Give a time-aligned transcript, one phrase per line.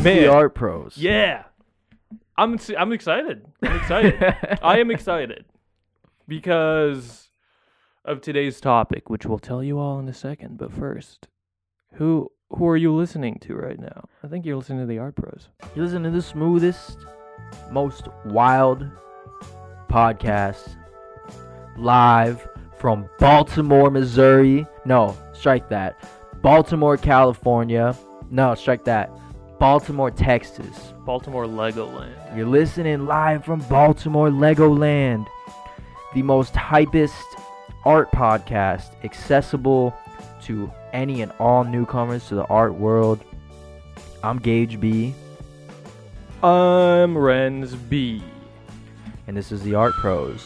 [0.00, 0.22] it's Man.
[0.22, 0.96] the Art Pros.
[0.96, 1.44] Yeah.
[2.38, 3.44] I'm I'm excited.
[3.62, 4.34] I'm excited.
[4.62, 5.44] I am excited
[6.26, 7.28] because
[8.06, 10.56] of today's topic, which we'll tell you all in a second.
[10.56, 11.28] But first,
[11.94, 14.08] who who are you listening to right now?
[14.24, 15.48] I think you're listening to the Art Pros.
[15.76, 16.96] You listen to the smoothest,
[17.70, 18.88] most wild
[19.90, 20.76] podcast
[21.76, 22.48] live
[22.78, 24.66] from Baltimore, Missouri.
[24.86, 26.02] No, strike that.
[26.40, 27.94] Baltimore, California.
[28.30, 29.10] No, strike that.
[29.60, 30.94] Baltimore, Texas.
[31.04, 32.34] Baltimore Legoland.
[32.34, 35.26] You're listening live from Baltimore, Legoland.
[36.14, 37.12] The most hypest
[37.84, 39.94] art podcast accessible
[40.44, 43.20] to any and all newcomers to the art world.
[44.24, 45.14] I'm Gage B,
[46.42, 48.22] I'm Renz B.
[49.26, 50.42] and this is the Art Pros.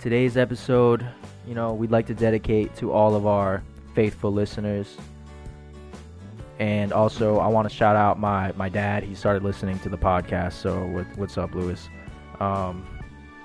[0.00, 1.06] Today's episode,
[1.46, 3.62] you know, we'd like to dedicate to all of our
[3.94, 4.96] faithful listeners.
[6.58, 9.04] And also, I want to shout out my, my dad.
[9.04, 10.54] He started listening to the podcast.
[10.54, 11.88] So, what, what's up, Lewis?
[12.40, 12.86] Um,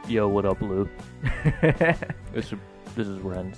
[0.09, 0.89] Yo, what up, Lou?
[2.33, 2.59] This is
[2.95, 3.55] this is Renz.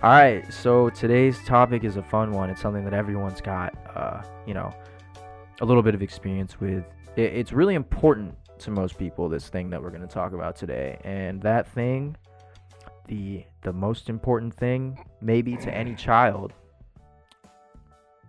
[0.00, 2.50] All right, so today's topic is a fun one.
[2.50, 4.72] It's something that everyone's got, uh, you know,
[5.60, 6.84] a little bit of experience with.
[7.16, 9.28] It, it's really important to most people.
[9.28, 12.16] This thing that we're going to talk about today, and that thing,
[13.08, 16.52] the the most important thing, maybe to any child.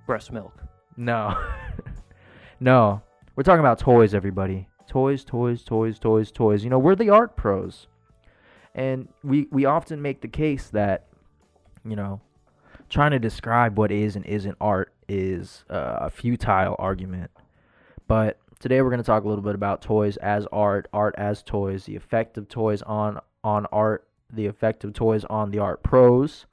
[0.07, 0.63] Breast milk.
[0.95, 1.37] No,
[2.59, 3.03] no,
[3.35, 4.67] we're talking about toys, everybody.
[4.87, 6.63] Toys, toys, toys, toys, toys.
[6.63, 7.87] You know, we're the art pros,
[8.73, 11.07] and we we often make the case that
[11.87, 12.21] you know,
[12.89, 17.31] trying to describe what is and isn't art is uh, a futile argument.
[18.07, 21.43] But today we're going to talk a little bit about toys as art, art as
[21.43, 25.83] toys, the effect of toys on on art, the effect of toys on the art
[25.83, 26.45] pros.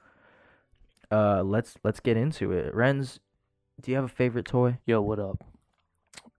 [1.11, 2.73] Uh, let's let's get into it.
[2.73, 3.19] Renz,
[3.81, 4.77] do you have a favorite toy?
[4.85, 5.43] Yo, what up?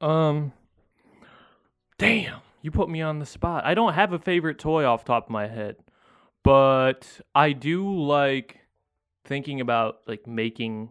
[0.01, 0.53] Um,
[1.99, 3.65] damn, you put me on the spot.
[3.65, 5.77] I don't have a favorite toy off the top of my head,
[6.43, 8.59] but I do like
[9.25, 10.91] thinking about like making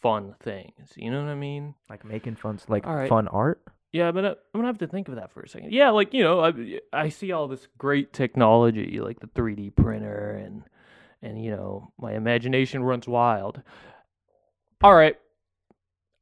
[0.00, 0.92] fun things.
[0.96, 1.74] You know what I mean?
[1.88, 3.08] Like making fun, like All right.
[3.08, 3.62] fun art.
[3.92, 5.72] Yeah, but uh, I'm gonna have to think of that for a second.
[5.72, 10.30] Yeah, like you know, I I see all this great technology, like the 3D printer,
[10.32, 10.62] and
[11.22, 13.62] and you know, my imagination runs wild.
[14.82, 15.16] All right,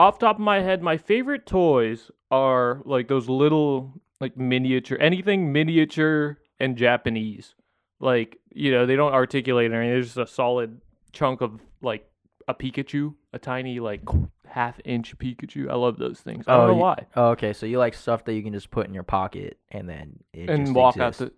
[0.00, 5.53] off top of my head, my favorite toys are like those little like miniature, anything
[5.53, 7.54] miniature and Japanese.
[8.00, 9.94] Like you know, they don't articulate or anything.
[9.94, 10.81] There's just a solid
[11.12, 12.08] chunk of like
[12.47, 14.03] a Pikachu, a tiny like
[14.47, 15.69] half inch Pikachu.
[15.70, 16.44] I love those things.
[16.47, 17.06] I don't Oh, know why.
[17.16, 19.88] Oh, okay, so you like stuff that you can just put in your pocket and
[19.88, 21.22] then it and just walk exists.
[21.22, 21.32] out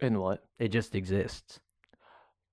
[0.00, 0.44] the and what?
[0.58, 1.60] It just exists.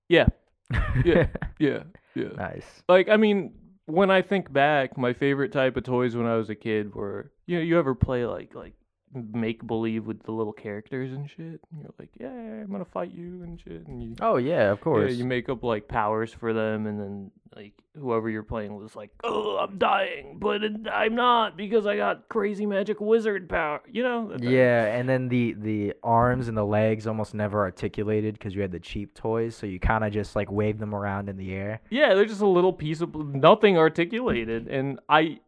[0.08, 0.26] Yeah,
[1.04, 1.28] Yeah.
[1.58, 1.82] yeah,
[2.14, 2.28] yeah.
[2.36, 2.66] nice.
[2.88, 3.52] Like I mean,
[3.90, 7.32] when I think back, my favorite type of toys when I was a kid were
[7.46, 8.74] you know you ever play like like
[9.12, 11.60] make believe with the little characters and shit.
[11.70, 14.14] And you're like, yeah, I'm gonna fight you and shit, and you.
[14.20, 15.12] Oh yeah, of course.
[15.12, 18.94] Yeah, you make up like powers for them, and then like whoever you're playing was
[18.94, 24.02] like, "Oh, I'm dying, but I'm not because I got crazy magic wizard power." You
[24.02, 24.36] know?
[24.38, 28.72] yeah, and then the the arms and the legs almost never articulated because you had
[28.72, 31.80] the cheap toys, so you kind of just like wave them around in the air.
[31.90, 35.40] Yeah, they're just a little piece of nothing articulated, and I,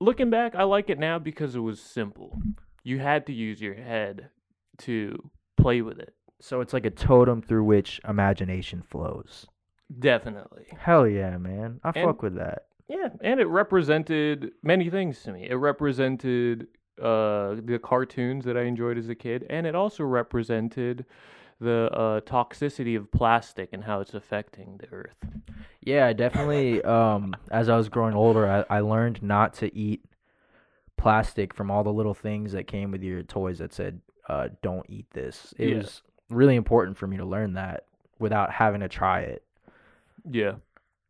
[0.00, 2.40] looking back, I like it now because it was simple.
[2.82, 4.30] You had to use your head
[4.78, 6.14] to play with it.
[6.40, 9.46] So it's like a totem through which imagination flows.
[9.98, 10.66] Definitely.
[10.78, 11.80] Hell yeah, man!
[11.84, 12.66] I And- fuck with that.
[12.88, 15.48] Yeah, and it represented many things to me.
[15.48, 16.66] It represented
[17.00, 21.06] uh, the cartoons that I enjoyed as a kid, and it also represented
[21.60, 25.14] the uh, toxicity of plastic and how it's affecting the earth.
[25.82, 26.82] Yeah, definitely.
[26.82, 30.04] Um, as I was growing older, I, I learned not to eat
[31.00, 34.88] plastic from all the little things that came with your toys that said, uh, "Don't
[34.88, 35.76] eat this." It Yeah.
[35.78, 37.86] was really important for me to learn that
[38.18, 39.44] without having to try it.
[40.24, 40.56] Yeah.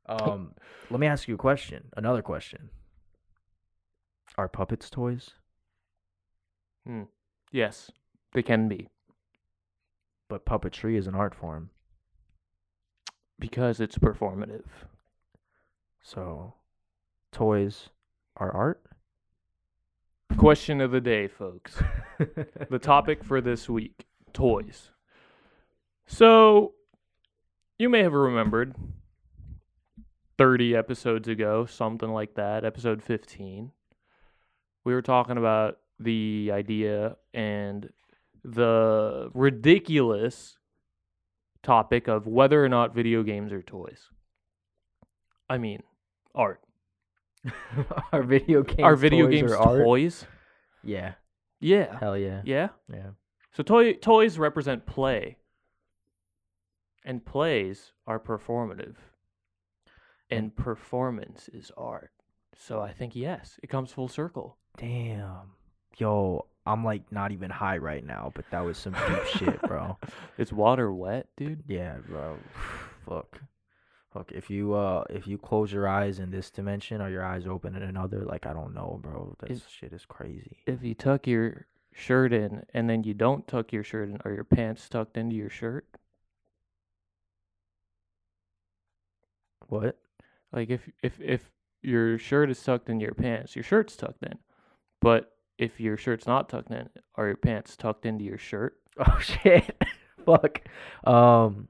[0.07, 0.55] Um,
[0.91, 1.91] let me ask you a question.
[1.97, 2.71] Another question.
[4.39, 5.35] Are puppets toys?
[7.53, 7.91] Yes,
[8.33, 8.89] they can be
[10.29, 11.71] But puppetry is an art form.
[13.39, 14.67] because it's performative.
[16.03, 16.55] So,
[17.33, 17.89] toys
[18.37, 18.85] are art.
[20.37, 21.77] Question of the day, folks.
[22.71, 24.91] the topic for this week toys.
[26.07, 26.75] So,
[27.79, 28.75] you may have remembered
[30.39, 33.73] 30 episodes ago, something like that, episode 15.
[34.85, 37.91] We were talking about the idea and
[38.43, 40.57] the ridiculous
[41.63, 44.09] topic of whether or not video games are toys.
[45.49, 45.83] I mean,
[46.35, 46.61] art.
[48.13, 49.83] Are video games are video toys games art?
[49.83, 50.27] toys?
[50.83, 51.15] Yeah.
[51.61, 51.99] Yeah.
[51.99, 52.43] Hell yeah.
[52.45, 52.69] Yeah.
[52.93, 53.11] Yeah.
[53.53, 55.37] So toy toys represent play.
[57.05, 58.97] And plays are performative.
[60.31, 62.13] And performance is art.
[62.57, 64.59] So I think yes, it comes full circle.
[64.77, 65.53] Damn.
[65.97, 69.99] Yo, I'm like not even high right now, but that was some deep shit, bro.
[70.39, 71.65] It's water wet, dude?
[71.67, 72.37] Yeah, bro.
[73.09, 73.41] Fuck.
[74.13, 74.33] Fuck.
[74.33, 77.77] If you uh if you close your eyes in this dimension or your eyes open
[77.77, 79.37] in another, like I don't know, bro.
[79.41, 80.59] That Is- shit is crazy.
[80.67, 84.33] If you tuck your shirt in and then you don't tuck your shirt in, are
[84.33, 85.87] your pants tucked into your shirt?
[89.69, 89.97] What?
[90.53, 91.51] Like if if if
[91.83, 94.39] your shirt is tucked into your pants, your shirt's tucked in.
[95.01, 98.77] But if your shirt's not tucked in, are your pants tucked into your shirt?
[98.99, 99.83] Oh shit.
[100.27, 100.61] Fuck.
[101.05, 101.69] Um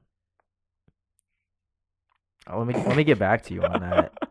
[2.47, 4.13] Oh, let me let me get back to you on that.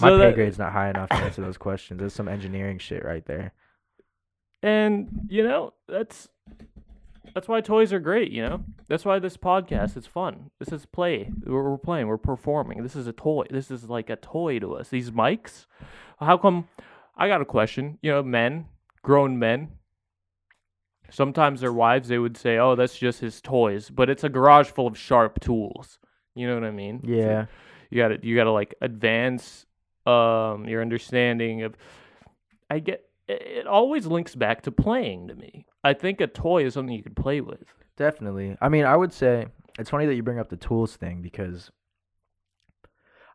[0.00, 2.00] My So pay that- grade's not high enough to answer those questions.
[2.00, 3.52] There's some engineering shit right there.
[4.62, 6.28] And you know, that's
[7.34, 8.62] that's why toys are great, you know?
[8.88, 10.50] That's why this podcast is fun.
[10.60, 11.30] This is play.
[11.44, 12.82] We're, we're playing, we're performing.
[12.82, 13.44] This is a toy.
[13.50, 14.88] This is like a toy to us.
[14.88, 15.66] These mics.
[16.20, 16.68] How come
[17.16, 17.98] I got a question.
[18.02, 18.66] You know, men,
[19.02, 19.72] grown men.
[21.10, 24.68] Sometimes their wives they would say, "Oh, that's just his toys," but it's a garage
[24.70, 25.98] full of sharp tools.
[26.34, 27.00] You know what I mean?
[27.02, 27.46] So Yeah.
[27.90, 29.66] you got to you got to like advance
[30.06, 31.76] um your understanding of
[32.70, 35.66] I get it, it always links back to playing to me.
[35.82, 37.64] I think a toy is something you could play with.
[37.96, 38.56] Definitely.
[38.60, 39.46] I mean, I would say
[39.78, 41.70] it's funny that you bring up the tools thing because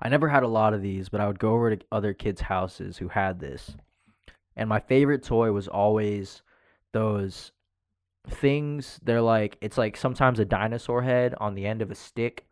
[0.01, 2.42] I never had a lot of these, but I would go over to other kids'
[2.42, 3.75] houses who had this.
[4.56, 6.42] And my favorite toy was always
[6.94, 7.51] those
[8.28, 9.00] things.
[9.04, 12.46] They're like, it's like sometimes a dinosaur head on the end of a stick,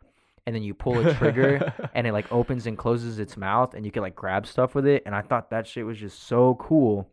[0.48, 3.86] and then you pull a trigger and it like opens and closes its mouth, and
[3.86, 5.04] you can like grab stuff with it.
[5.06, 7.12] And I thought that shit was just so cool.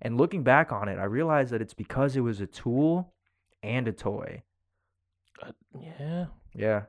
[0.00, 3.12] And looking back on it, I realized that it's because it was a tool
[3.62, 4.42] and a toy.
[5.78, 6.26] yeah.
[6.54, 6.82] Yeah.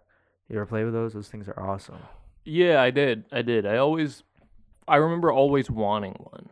[0.47, 1.13] You ever play with those?
[1.13, 1.99] Those things are awesome.
[2.45, 3.25] Yeah, I did.
[3.33, 3.65] I did.
[3.65, 4.23] I always
[4.87, 6.49] I remember always wanting one.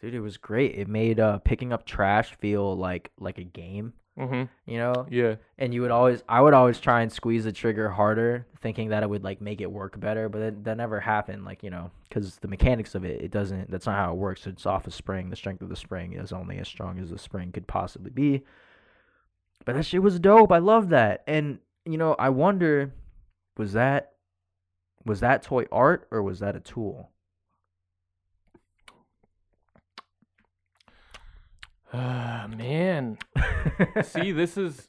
[0.00, 0.74] Dude, it was great.
[0.74, 4.48] It made uh picking up trash feel like like a game, Mhm.
[4.66, 5.06] you know?
[5.10, 5.36] Yeah.
[5.58, 9.02] And you would always I would always try and squeeze the trigger harder, thinking that
[9.02, 11.90] it would like make it work better, but it, that never happened like, you know,
[12.10, 14.46] cuz the mechanics of it, it doesn't that's not how it works.
[14.46, 15.30] It's off a spring.
[15.30, 18.44] The strength of the spring is only as strong as the spring could possibly be.
[19.64, 20.52] But that shit was dope.
[20.52, 21.22] I love that.
[21.26, 22.92] And you know, I wonder
[23.56, 24.12] was that
[25.06, 27.10] was that toy art or was that a tool?
[31.92, 33.18] Ah, man.
[34.02, 34.88] See, this is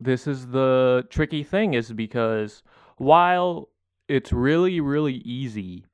[0.00, 2.62] this is the tricky thing is because
[2.98, 3.70] while
[4.08, 5.86] it's really really easy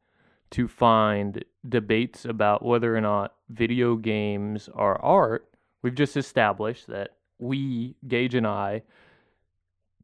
[0.51, 5.49] to find debates about whether or not video games are art,
[5.83, 8.83] we've just established that we, Gage and I,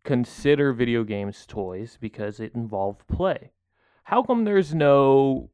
[0.05, 3.53] consider video games toys because it involve play.
[4.05, 5.51] How come there's no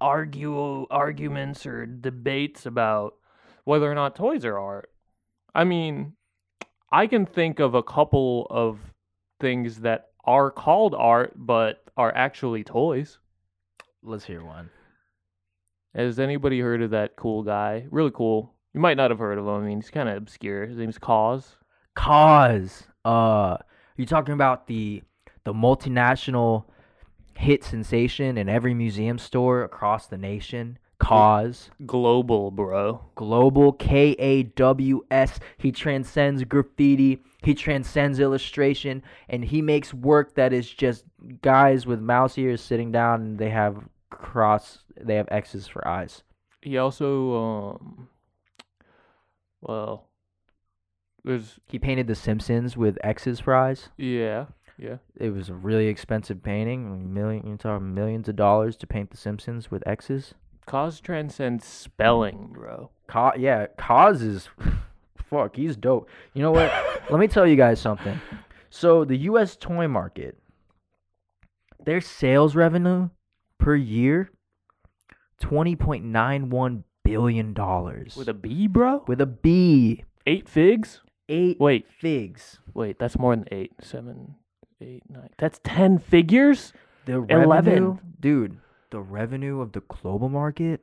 [0.00, 3.14] argue arguments or debates about
[3.64, 4.90] whether or not toys are art?
[5.54, 6.14] I mean,
[6.90, 8.78] I can think of a couple of
[9.40, 13.18] things that are called art but are actually toys.
[14.02, 14.70] Let's hear one.
[15.94, 17.86] Has anybody heard of that cool guy?
[17.90, 18.54] Really cool.
[18.74, 19.54] You might not have heard of him.
[19.54, 20.66] I mean, he's kind of obscure.
[20.66, 21.56] His name's KAWS.
[21.94, 23.58] KAWS, uh,
[23.96, 25.02] you talking about the
[25.44, 26.64] the multinational
[27.36, 30.78] hit sensation in every museum store across the nation?
[31.00, 33.04] KAWS, Global, bro.
[33.14, 35.38] global K A W S.
[35.58, 37.22] He transcends graffiti.
[37.42, 41.04] He transcends illustration, and he makes work that is just
[41.42, 43.76] guys with mouse ears sitting down, and they have
[44.10, 44.78] cross.
[44.98, 46.22] They have X's for eyes.
[46.62, 48.08] He also, um,
[49.60, 50.08] well,
[51.24, 53.90] there's, He painted The Simpsons with X's for eyes.
[53.98, 54.46] yeah,
[54.78, 54.96] yeah.
[55.16, 57.12] It was a really expensive painting.
[57.12, 60.32] Million, you're talking millions of dollars to paint The Simpsons with X's.
[60.66, 62.90] KAWS transcends spelling, bro.
[63.06, 64.48] Ca- yeah, KAWS is
[65.28, 65.56] fuck.
[65.56, 66.08] He's dope.
[66.32, 66.72] You know what?
[67.10, 68.20] Let me tell you guys something.
[68.70, 69.56] So the U.S.
[69.56, 70.38] toy market,
[71.84, 73.10] their sales revenue
[73.58, 74.30] per year,
[75.40, 79.04] twenty point nine one billion dollars With a B, bro?
[79.06, 80.04] with a B.
[80.26, 81.02] Eight figs?
[81.28, 82.58] Eight Wait, figs.
[82.74, 83.72] wait, that's more than eight.
[83.80, 84.34] Seven,
[84.80, 85.28] eight, nine.
[85.38, 86.72] That's ten figures?
[87.06, 88.56] The revenue, dude.
[88.94, 90.80] The revenue of the global market,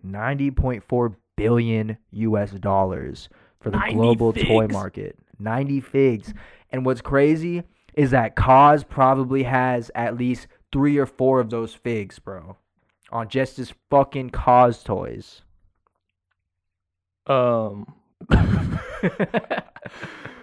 [0.00, 2.52] ninety point four billion U.S.
[2.52, 5.18] dollars for the 90 global toy market.
[5.40, 6.32] Ninety figs.
[6.70, 11.74] And what's crazy is that KAWS probably has at least three or four of those
[11.74, 12.56] figs, bro,
[13.10, 15.42] on just his fucking KAWS toys.
[17.26, 17.92] Um.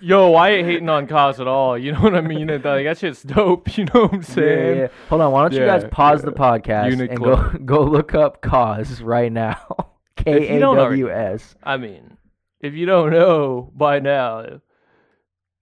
[0.00, 1.76] Yo, I ain't hating on KAWS at all.
[1.78, 2.46] You know what I mean?
[2.48, 3.68] Like, that shit's dope.
[3.78, 4.76] You know what I'm saying?
[4.76, 4.82] yeah.
[4.82, 4.88] yeah.
[5.08, 9.02] Hold on, why don't you guys pause the podcast and go go look up KAWS
[9.02, 9.60] right now.
[10.16, 11.54] K you A don't already- W S.
[11.62, 12.16] I mean,
[12.60, 14.60] if you don't know by now,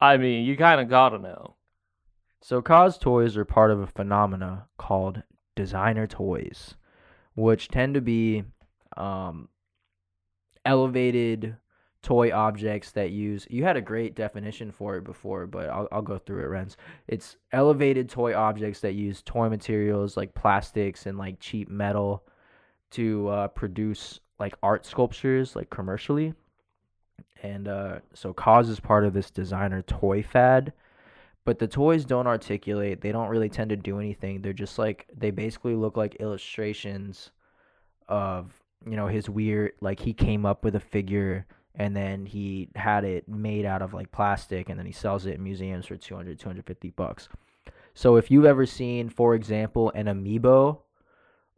[0.00, 1.56] I mean, you kind of gotta know.
[2.42, 5.22] So KAWS toys are part of a phenomena called
[5.56, 6.74] designer toys,
[7.34, 8.44] which tend to be
[8.96, 9.48] um,
[10.64, 11.56] elevated
[12.06, 13.48] toy objects that use.
[13.50, 16.76] You had a great definition for it before, but I'll I'll go through it, Renz.
[17.08, 22.24] It's elevated toy objects that use toy materials like plastics and like cheap metal
[22.92, 26.32] to uh, produce like art sculptures, like commercially.
[27.42, 30.72] And uh, so KAWS is part of this designer toy fad
[31.44, 35.06] but the toys don't articulate they don't really tend to do anything they're just like
[35.16, 37.30] they basically look like illustrations
[38.08, 38.52] of
[38.84, 43.04] you know his weird like he came up with a figure and then he had
[43.04, 46.38] it made out of like plastic and then he sells it in museums for 200
[46.38, 47.28] 250 bucks
[47.94, 50.78] so if you've ever seen for example an amiibo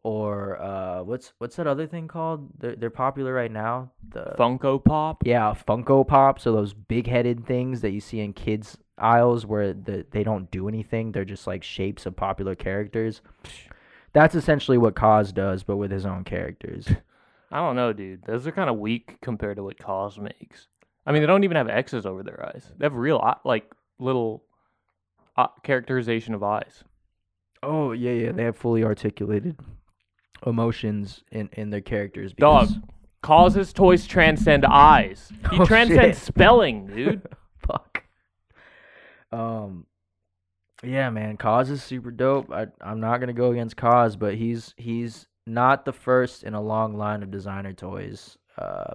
[0.02, 4.82] or uh what's what's that other thing called they're, they're popular right now the Funko
[4.82, 5.22] Pop.
[5.26, 10.06] yeah, Funko Pops, so those big-headed things that you see in kids aisles where the,
[10.10, 13.20] they don't do anything, they're just like shapes of popular characters.
[14.12, 16.88] That's essentially what KAWS does, but with his own characters.
[17.50, 18.24] I don't know, dude.
[18.26, 20.66] Those are kind of weak compared to what KAWS makes.
[21.06, 22.70] I mean, they don't even have X's over their eyes.
[22.76, 24.44] They have real, like, little
[25.36, 26.84] uh, characterization of eyes.
[27.62, 29.56] Oh yeah, yeah, they have fully articulated
[30.46, 32.32] emotions in in their characters.
[32.34, 32.68] Dog.
[32.68, 32.82] because-
[33.22, 35.32] KAWS's toys transcend eyes.
[35.50, 36.26] He Oh, transcends shit.
[36.26, 37.22] spelling, dude.
[37.66, 38.04] Fuck.
[39.32, 39.86] Um,
[40.82, 42.50] yeah, man, KAWS is super dope.
[42.52, 46.60] I I'm not gonna go against KAWS, but he's he's not the first in a
[46.60, 48.38] long line of designer toys.
[48.56, 48.94] Uh,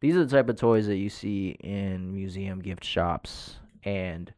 [0.00, 4.32] these are the type of toys that you see in museum gift shops, and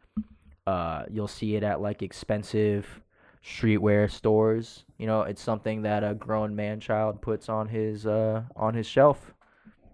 [0.67, 3.01] uh, you'll see it at like expensive
[3.45, 4.85] streetwear stores.
[4.99, 8.87] You know, it's something that a grown man child puts on his uh on his
[8.87, 9.35] shelf.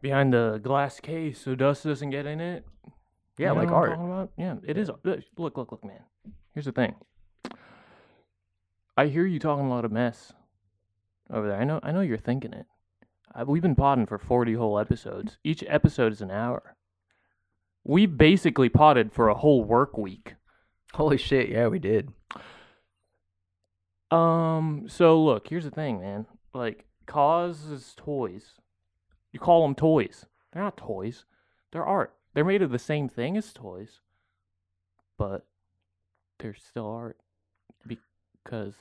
[0.00, 2.66] Behind the glass case so dust doesn't get in it.
[3.38, 4.30] Yeah, You know like art.
[4.36, 4.90] Yeah, it is.
[5.04, 6.02] Look, look, look, man.
[6.54, 6.94] Here's the thing.
[8.96, 10.34] I hear you talking a lot of mess
[11.32, 11.60] over there.
[11.60, 11.80] I know.
[11.82, 12.66] I know you're thinking it.
[13.34, 15.38] Uh, we've been potting for 40 whole episodes.
[15.42, 16.76] Each episode is an hour.
[17.84, 20.34] We basically potted for a whole work week.
[20.94, 21.48] Holy shit!
[21.48, 22.12] Yeah, we did.
[24.10, 24.84] Um.
[24.88, 26.26] So look, here's the thing, man.
[26.54, 28.52] Like, KAWS's toys.
[29.32, 30.26] You call them toys.
[30.52, 31.24] They're not toys.
[31.72, 32.14] They're art.
[32.34, 34.00] They're made of the same thing as toys,
[35.18, 35.46] but
[36.38, 37.18] they're still art
[37.86, 38.74] because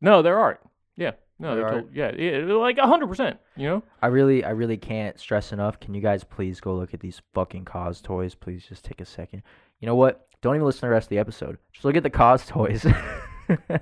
[0.00, 0.62] no, they're art.
[0.96, 1.12] Yeah.
[1.40, 3.38] No, They're they're, yeah, yeah, they're like hundred percent.
[3.56, 3.82] You know.
[4.02, 5.80] I really, I really can't stress enough.
[5.80, 8.34] Can you guys please go look at these fucking KAWS toys?
[8.34, 9.42] Please just take a second.
[9.80, 10.26] You know what?
[10.42, 11.56] Don't even listen to the rest of the episode.
[11.72, 12.86] Just look at the KAWS toys.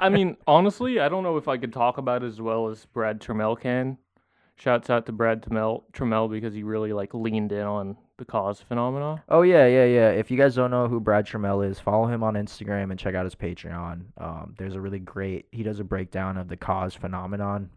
[0.00, 2.86] I mean, honestly, I don't know if I could talk about it as well as
[2.86, 3.98] Brad Trammell can.
[4.54, 8.60] Shouts out to Brad Trammell, Trammell because he really like leaned in on the KAWS
[8.60, 9.22] phenomena.
[9.28, 10.10] oh yeah, yeah, yeah.
[10.10, 13.14] If you guys don't know who Brad Trammell is, follow him on Instagram and check
[13.14, 14.02] out his Patreon.
[14.18, 15.46] Um, there's a really great.
[15.52, 17.70] He does a breakdown of the KAWS phenomenon.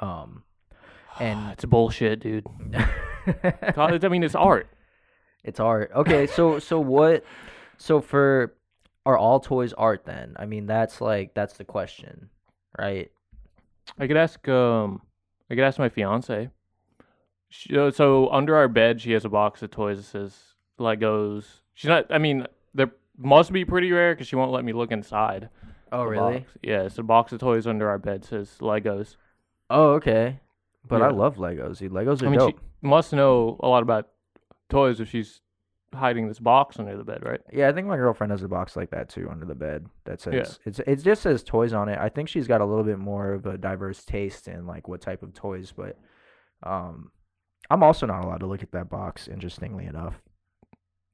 [0.00, 0.42] Um,
[1.20, 2.46] and It's bullshit, dude.
[3.76, 4.68] I mean, it's art.
[5.42, 5.90] It's art.
[5.94, 7.24] Okay, so so what?
[7.78, 8.54] So for
[9.06, 10.36] are all toys art then?
[10.38, 12.30] I mean, that's like that's the question,
[12.78, 13.10] right?
[13.98, 15.02] I could ask um
[15.50, 16.50] I could ask my fiance.
[17.56, 20.36] She, uh, so under our bed she has a box of toys that says
[20.80, 21.44] Legos.
[21.72, 24.90] She's not I mean they must be pretty rare cuz she won't let me look
[24.90, 25.50] inside.
[25.92, 26.38] Oh, the really?
[26.40, 26.50] box.
[26.62, 29.16] Yeah, it's a box of toys under our bed says Legos.
[29.70, 30.40] Oh, okay.
[30.86, 31.78] But I love Legos.
[31.78, 31.92] Dude.
[31.92, 32.58] Legos are I mean dope.
[32.58, 34.08] she must know a lot about
[34.68, 35.40] toys if she's
[35.94, 37.40] hiding this box under the bed, right?
[37.52, 40.20] Yeah, I think my girlfriend has a box like that too under the bed that
[40.20, 40.68] says Yeah.
[40.68, 41.98] it's it just says toys on it.
[42.00, 45.00] I think she's got a little bit more of a diverse taste in like what
[45.00, 45.96] type of toys, but
[46.64, 47.12] um
[47.70, 50.14] I'm also not allowed to look at that box interestingly enough.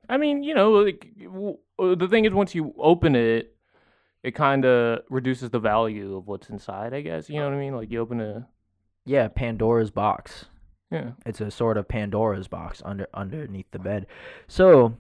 [0.09, 3.55] I mean, you know, like w- uh, the thing is, once you open it,
[4.23, 6.93] it kind of reduces the value of what's inside.
[6.93, 7.75] I guess you know what I mean.
[7.77, 8.49] Like you open a,
[9.05, 10.47] Yeah, Pandora's box.
[10.91, 11.13] yeah.
[11.25, 14.07] It's a sort of Pandora's box under underneath the bed.
[14.49, 14.97] So,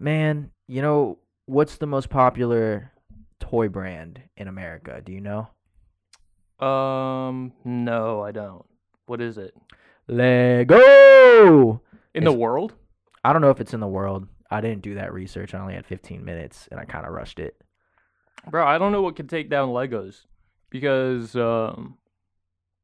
[0.00, 2.90] man, you know what's the most popular
[3.40, 5.00] toy brand in America?
[5.04, 5.48] Do you know?
[6.66, 8.64] Um, no, I don't.
[9.06, 9.54] What is it
[10.08, 11.82] Lego.
[12.14, 12.74] in the It's- world?
[13.24, 14.26] I don't know if it's in the world.
[14.50, 15.54] I didn't do that research.
[15.54, 17.60] I only had 15 minutes, and I kind of rushed it.
[18.50, 20.24] Bro, I don't know what could take down Legos
[20.70, 21.98] because um,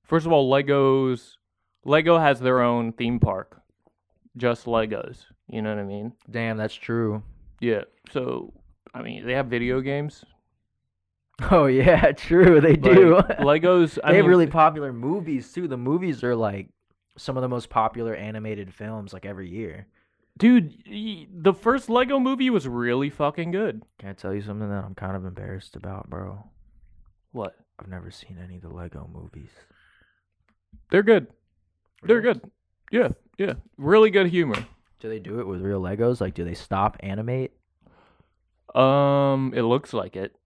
[0.03, 1.37] first of all, Legos
[1.85, 3.61] Lego has their own theme park,
[4.37, 5.25] just Legos.
[5.49, 6.13] You know what I mean?
[6.31, 7.23] Damn, that's true.
[7.61, 7.83] Yeah.
[8.11, 8.53] So
[8.93, 10.25] I mean, they have video games.
[11.51, 12.61] Oh yeah, true.
[12.61, 13.17] They do.
[13.17, 13.99] Like, Legos.
[14.05, 15.67] I they have mean, really popular movies too.
[15.67, 16.69] The movies are like
[17.17, 19.87] some of the most popular animated films like every year.
[20.37, 20.75] dude.
[21.33, 23.83] The first Lego movie was really fucking good.
[23.99, 26.45] Can I tell you something that I'm kind of embarrassed about, bro?
[27.33, 27.57] What?
[27.79, 29.51] I've never seen any of the Lego movies.
[30.91, 31.29] They're good.
[32.03, 32.41] They're good.
[32.91, 33.55] Yeah, yeah.
[33.77, 34.65] Really good humor.
[35.01, 36.21] Do they do it with real Legos?
[36.21, 37.53] Like, do they stop animate?
[38.75, 40.37] Um, it looks like it.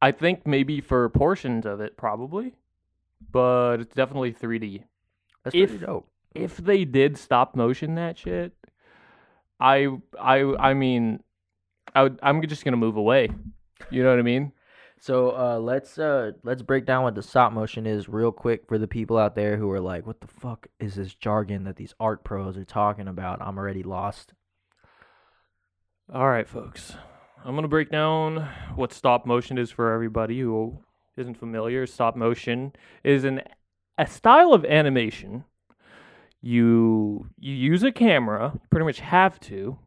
[0.00, 2.54] I think maybe for portions of it, probably,
[3.30, 4.84] but it's definitely 3D.
[5.44, 6.08] That's If- pretty dope.
[6.34, 8.52] If they did stop motion that shit,
[9.60, 11.22] I, I, I mean,
[11.94, 13.28] I would, I'm just gonna move away.
[13.90, 14.52] You know what I mean?
[14.98, 18.78] So uh, let's uh, let's break down what the stop motion is real quick for
[18.78, 21.92] the people out there who are like, "What the fuck is this jargon that these
[22.00, 24.32] art pros are talking about?" I'm already lost.
[26.12, 26.94] All right, folks.
[27.44, 30.78] I'm going to break down what stop motion is for everybody who
[31.16, 31.86] isn't familiar.
[31.86, 32.72] Stop motion
[33.02, 33.42] is an
[34.02, 35.44] a style of animation.
[36.40, 39.78] You you use a camera, pretty much have to.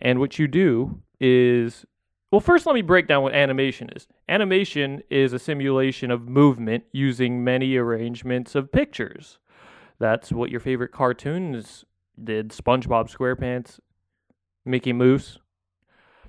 [0.00, 1.86] And what you do is
[2.30, 4.08] well, first let me break down what animation is.
[4.28, 9.38] Animation is a simulation of movement using many arrangements of pictures.
[10.00, 11.84] That's what your favorite cartoons
[12.22, 12.48] did.
[12.48, 13.78] SpongeBob SquarePants,
[14.64, 15.38] Mickey Mouse,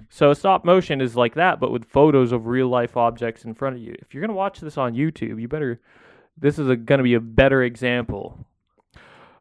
[0.10, 3.76] so stop motion is like that, but with photos of real life objects in front
[3.76, 3.96] of you.
[4.00, 5.82] If you're gonna watch this on YouTube, you better.
[6.38, 8.46] This is gonna be a better example.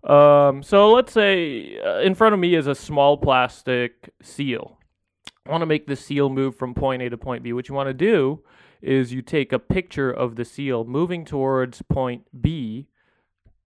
[0.04, 4.78] Um, so let's say uh, in front of me is a small plastic seal.
[5.46, 7.52] I want to make the seal move from point A to point B.
[7.52, 8.40] What you want to do
[8.80, 12.88] is you take a picture of the seal moving towards point B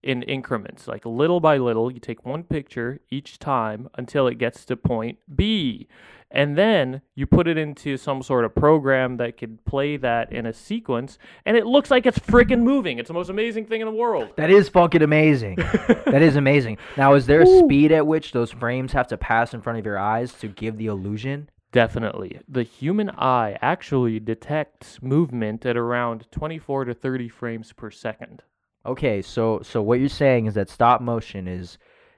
[0.01, 1.91] in increments, like little by little.
[1.91, 5.87] You take one picture each time until it gets to point B
[6.31, 10.45] and then you put it into some sort of program that could play that in
[10.45, 13.87] a sequence and it looks like it's freaking moving it's the most amazing thing in
[13.87, 15.55] the world That is fucking amazing.
[16.05, 16.77] that is amazing.
[16.97, 17.59] Now, is there a Ooh.
[17.65, 20.77] speed at which those frames have to pass in front of your eyes to give
[20.77, 21.49] the illusion?
[21.71, 28.41] definitely the human eye actually detects movement at around 24 to 30 frames per second
[28.85, 31.77] Okay, so so what you're saying is that stop motion is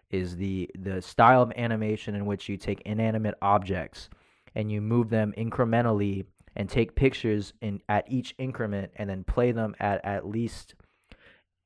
[0.10, 4.10] is the the style of animation in which you take inanimate objects
[4.56, 9.52] and you move them incrementally and take pictures in at each increment and then play
[9.52, 10.76] them at at least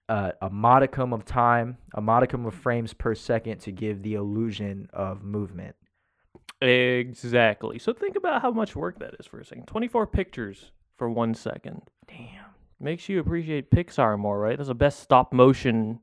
[0.08, 4.88] uh, a modicum of time, a modicum of frames per second to give the illusion
[4.93, 5.75] of movement.
[6.62, 11.10] exactly so think about how much work that is for a second 24 pictures for
[11.10, 12.44] one second Damn.
[12.79, 15.99] Makes you appreciate pixar more right that's the best stop motion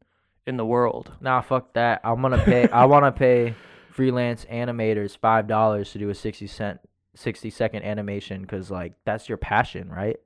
[0.46, 2.00] in the world Nah, fuck that.
[2.02, 2.68] I'm gonna pay.
[2.68, 3.54] I want to pay
[3.90, 6.80] freelance animators five dollars to do a sixty cent,
[7.14, 10.16] sixty second animation because like that's your passion, right?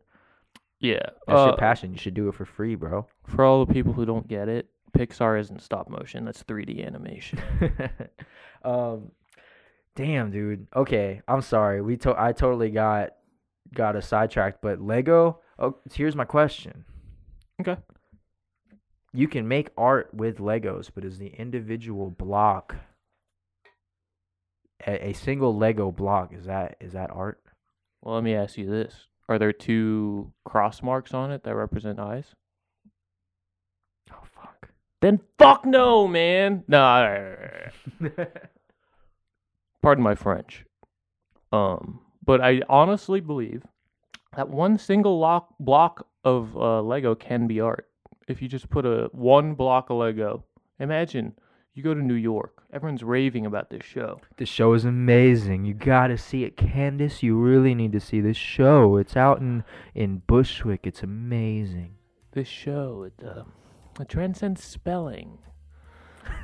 [0.80, 1.92] yeah That's uh, your passion.
[1.92, 3.06] You should do it for free, bro.
[3.26, 6.24] For all the people who don't get it, Pixar isn't stop motion.
[6.24, 7.38] That's 3D animation.
[8.64, 9.10] um,
[9.94, 10.66] damn, dude.
[10.74, 11.82] Okay, I'm sorry.
[11.82, 13.10] We to- I totally got
[13.74, 15.40] got a sidetracked, but Lego.
[15.58, 16.84] Oh, here's my question.
[17.60, 17.76] Okay.
[19.12, 22.76] You can make art with Legos, but is the individual block
[24.86, 27.40] a, a single Lego block is that is that art?
[28.02, 29.06] Well, let me ask you this.
[29.28, 32.34] Are there two cross marks on it that represent eyes?
[34.12, 34.68] Oh fuck.
[35.00, 36.64] Then fuck no, man.
[36.68, 37.36] No.
[39.82, 40.64] Pardon my French.
[41.52, 43.62] Um, but I honestly believe
[44.36, 47.88] that one single lock block of uh, Lego can be art.
[48.28, 50.44] If you just put a one block of Lego,
[50.78, 51.34] imagine
[51.74, 54.20] you go to New York, everyone's raving about this show.
[54.38, 55.64] This show is amazing.
[55.64, 57.22] You gotta see it, Candace.
[57.22, 58.96] You really need to see this show.
[58.96, 60.86] It's out in in Bushwick.
[60.86, 61.94] It's amazing.
[62.32, 63.02] this show.
[63.04, 63.44] It uh,
[64.00, 65.38] it transcends spelling.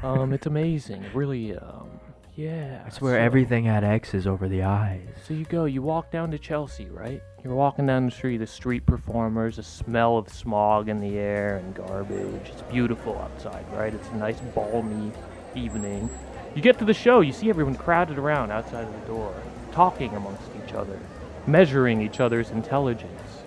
[0.03, 1.03] Um, it's amazing.
[1.03, 2.01] It really, um,
[2.35, 2.87] yeah.
[2.87, 5.07] It's where so- everything had X's over the eyes.
[5.27, 7.23] So you go, you walk down to Chelsea, right?
[7.45, 11.57] You're walking down the street, the street performers, the smell of smog in the air
[11.57, 12.49] and garbage.
[12.49, 13.93] It's beautiful outside, right?
[13.93, 15.11] It's a nice balmy
[15.55, 16.09] evening.
[16.55, 19.35] You get to the show, you see everyone crowded around outside of the door,
[19.73, 20.99] talking amongst each other,
[21.47, 23.43] measuring each other's intelligence.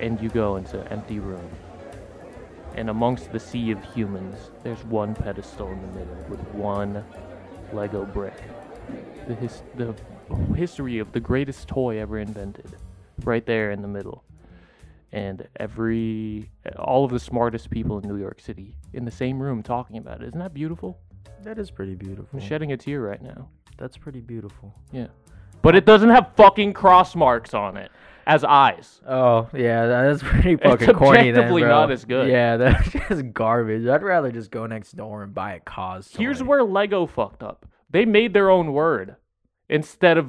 [0.00, 1.48] And you go into an empty room.
[2.76, 7.04] And amongst the sea of humans, there's one pedestal in the middle with one
[7.72, 8.34] Lego brick.
[9.26, 9.94] the his, the
[10.54, 12.76] history of the greatest toy ever invented,
[13.24, 14.24] right there in the middle.
[15.12, 19.62] And every all of the smartest people in New York City in the same room
[19.62, 20.28] talking about it.
[20.28, 20.98] Isn't that beautiful?
[21.42, 22.28] That is pretty beautiful.
[22.32, 23.48] I'm shedding a tear right now.
[23.78, 24.74] That's pretty beautiful.
[24.90, 25.08] Yeah.
[25.62, 27.92] But it doesn't have fucking cross marks on it
[28.26, 29.00] as eyes.
[29.06, 31.30] Oh yeah, that's pretty fucking It's corny.
[31.30, 31.60] Then, bro.
[31.60, 32.30] not as good.
[32.30, 33.86] Yeah, that's just garbage.
[33.86, 36.14] I'd rather just go next door and buy a KAWS.
[36.16, 37.66] Here's where Lego fucked up.
[37.90, 39.16] They made their own word
[39.68, 40.28] instead of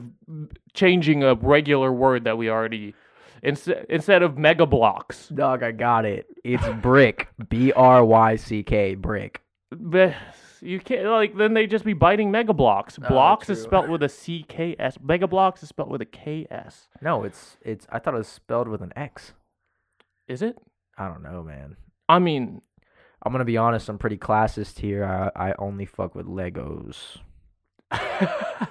[0.74, 2.94] changing a regular word that we already
[3.42, 5.30] instead instead of Mega Bloks.
[5.30, 6.28] Dog, I got it.
[6.44, 7.28] It's brick.
[7.50, 8.96] B R Y C K.
[8.96, 9.42] Brick.
[9.72, 10.14] But
[10.62, 12.98] you can't like then they just be biting Mega Bloks.
[13.04, 13.68] Oh, blocks is true.
[13.68, 14.98] spelled with a C K S.
[15.02, 16.88] Mega Bloks is spelled with a K S.
[17.02, 17.88] No, it's it's.
[17.90, 19.34] I thought it was spelled with an X.
[20.28, 20.58] Is it?
[20.98, 21.76] I don't know, man.
[22.08, 22.62] I mean,
[23.24, 23.90] I'm gonna be honest.
[23.90, 25.04] I'm pretty classist here.
[25.06, 27.18] I I only fuck with Legos.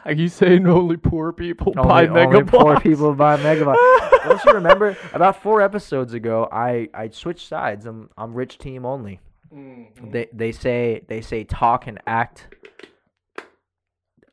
[0.04, 4.24] are you saying only poor people buy Only, mega only poor people buy Mega Bloks.
[4.24, 4.96] Don't you remember?
[5.12, 7.86] About four episodes ago, I I switched sides.
[7.86, 9.20] I'm I'm rich team only.
[9.54, 10.10] Mhm.
[10.10, 12.48] They they say they say talk and act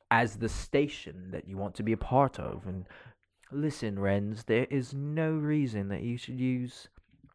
[0.10, 2.66] as the station that you want to be a part of.
[2.66, 2.86] And
[3.52, 6.90] listen, Renz, there is no reason that you should use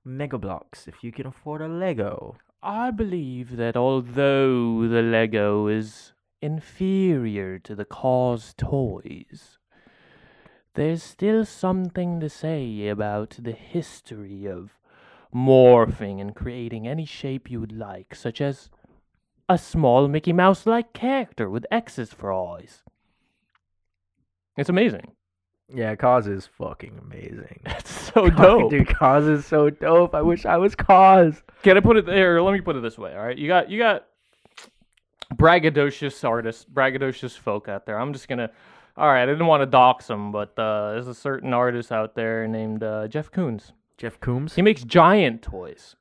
[0.04, 2.36] Mega Bloks if you can afford a Lego.
[2.62, 9.58] I believe that although the Lego is inferior to the KAWS toys,
[10.74, 14.78] there's still something to say about the history of
[15.34, 18.70] morphing and creating any shape you would like, such as
[19.48, 22.82] a small Mickey Mouse like character with X's for eyes.
[24.56, 25.12] It's amazing.
[25.68, 27.60] Yeah, KAWS is fucking amazing.
[27.64, 28.70] That's so dope.
[28.70, 30.14] Dude, KAWS is so dope.
[30.14, 31.42] I wish I was KAWS.
[31.62, 32.40] Can I put it there?
[32.40, 33.14] Let me put it this way.
[33.14, 34.06] All right, you got you got
[35.34, 37.98] braggadocious artists, braggadocious folk out there.
[37.98, 38.50] I'm just gonna.
[38.96, 42.14] All right, I didn't want to dox them, but uh, there's a certain artist out
[42.14, 43.72] there named uh, Jeff Koons.
[43.96, 44.54] Jeff Koons?
[44.54, 45.96] He makes giant toys.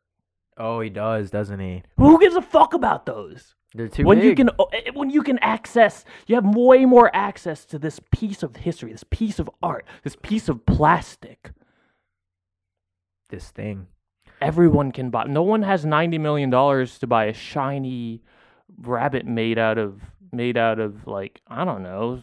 [0.57, 1.83] Oh, he does, doesn't he?
[1.97, 3.55] Who gives a fuck about those?
[3.73, 7.13] They're too when you can oh, eh, when you can access, you have way more
[7.13, 11.51] access to this piece of history, this piece of art, this piece of plastic.
[13.29, 13.87] This thing.
[14.41, 15.25] everyone can buy.
[15.25, 18.21] No one has ninety million dollars to buy a shiny
[18.77, 19.99] rabbit made out of
[20.31, 22.21] made out of like I don't know.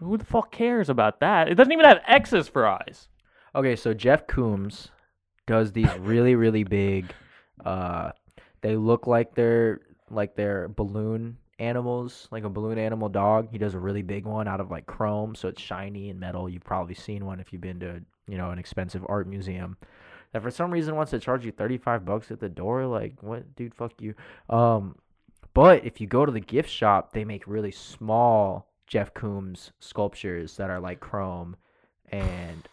[0.00, 1.48] Who the fuck cares about that?
[1.48, 3.08] It doesn't even have X's for eyes.
[3.54, 4.88] Okay, so Jeff Koons
[5.46, 7.12] does these really, really big.
[7.64, 8.10] Uh,
[8.60, 9.80] they look like they're
[10.10, 13.48] like they're balloon animals, like a balloon animal dog.
[13.50, 16.48] He does a really big one out of like chrome, so it's shiny and metal.
[16.48, 19.76] You've probably seen one if you've been to you know an expensive art museum.
[20.32, 22.86] That for some reason wants to charge you thirty five bucks at the door.
[22.86, 23.74] Like what, dude?
[23.74, 24.14] Fuck you.
[24.48, 24.96] Um,
[25.52, 30.56] but if you go to the gift shop, they make really small Jeff Koons sculptures
[30.56, 31.56] that are like chrome
[32.10, 32.68] and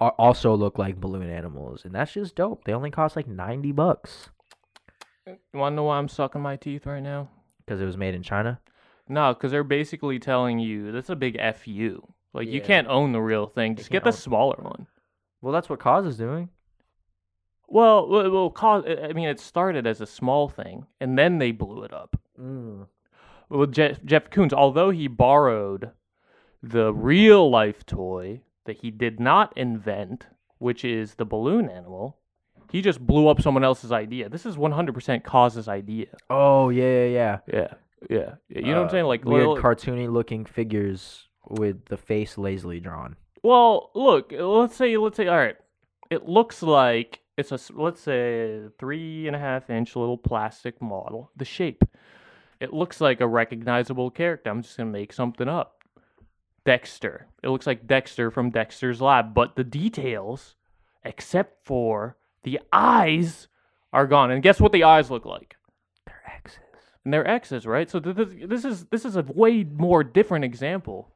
[0.00, 2.64] al- also look like balloon animals, and that's just dope.
[2.64, 4.30] They only cost like ninety bucks
[5.26, 7.28] You want to know why I'm sucking my teeth right now?
[7.64, 8.60] because it was made in China.
[9.08, 12.02] No, because they're basically telling you that's a big fu.
[12.34, 13.76] Like you can't own the real thing.
[13.76, 14.86] Just get the own- smaller one.
[15.40, 16.48] Well, that's what KAWS is doing.
[17.68, 21.52] Well, well, well, cause I mean, it started as a small thing, and then they
[21.52, 22.20] blew it up.
[22.38, 22.86] Mm.
[23.48, 25.90] Well, Jeff, Jeff Koons, although he borrowed
[26.62, 30.26] the real life toy that he did not invent,
[30.58, 32.18] which is the balloon animal,
[32.70, 34.28] he just blew up someone else's idea.
[34.28, 36.06] This is 100% KAWS's idea.
[36.30, 37.38] Oh yeah, yeah, yeah.
[37.52, 37.74] Yeah,
[38.10, 38.34] yeah.
[38.48, 38.58] yeah.
[38.60, 39.04] You know what I'm Uh, saying?
[39.06, 43.16] Like, weird little- cartoony looking figures with the face lazily drawn.
[43.42, 45.56] well, look, let's say, let's say, all right,
[46.10, 51.30] it looks like it's a let's say, three and a half inch little plastic model.
[51.36, 51.82] The shape,
[52.60, 54.50] it looks like a recognizable character.
[54.50, 55.81] I'm just gonna make something up.
[56.64, 57.26] Dexter.
[57.42, 60.54] It looks like Dexter from Dexter's Lab, but the details,
[61.04, 63.48] except for the eyes,
[63.92, 64.30] are gone.
[64.30, 65.56] And guess what the eyes look like?
[66.06, 66.58] They're X's.
[67.04, 67.90] and they're X's, right?
[67.90, 71.12] So th- th- this is this is a way more different example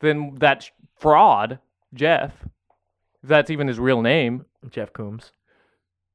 [0.00, 1.58] than that sh- fraud,
[1.94, 2.32] Jeff.
[3.22, 4.44] If that's even his real name.
[4.70, 5.32] Jeff Koons.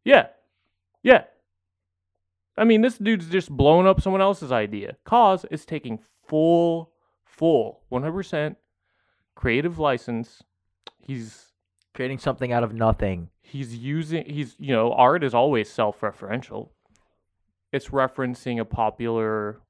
[0.05, 0.27] Yeah,
[1.01, 1.23] yeah.
[2.57, 4.95] I mean, this dude's just blowing up someone else's idea.
[5.05, 6.91] KAWS is taking full,
[7.37, 8.57] full, one hundred percent
[9.35, 10.43] creative license.
[10.99, 11.49] He's
[11.95, 13.29] Creating something out of nothing.
[13.41, 16.69] he's using he's you know art is always self-referential
[17.71, 19.61] it's referencing a popular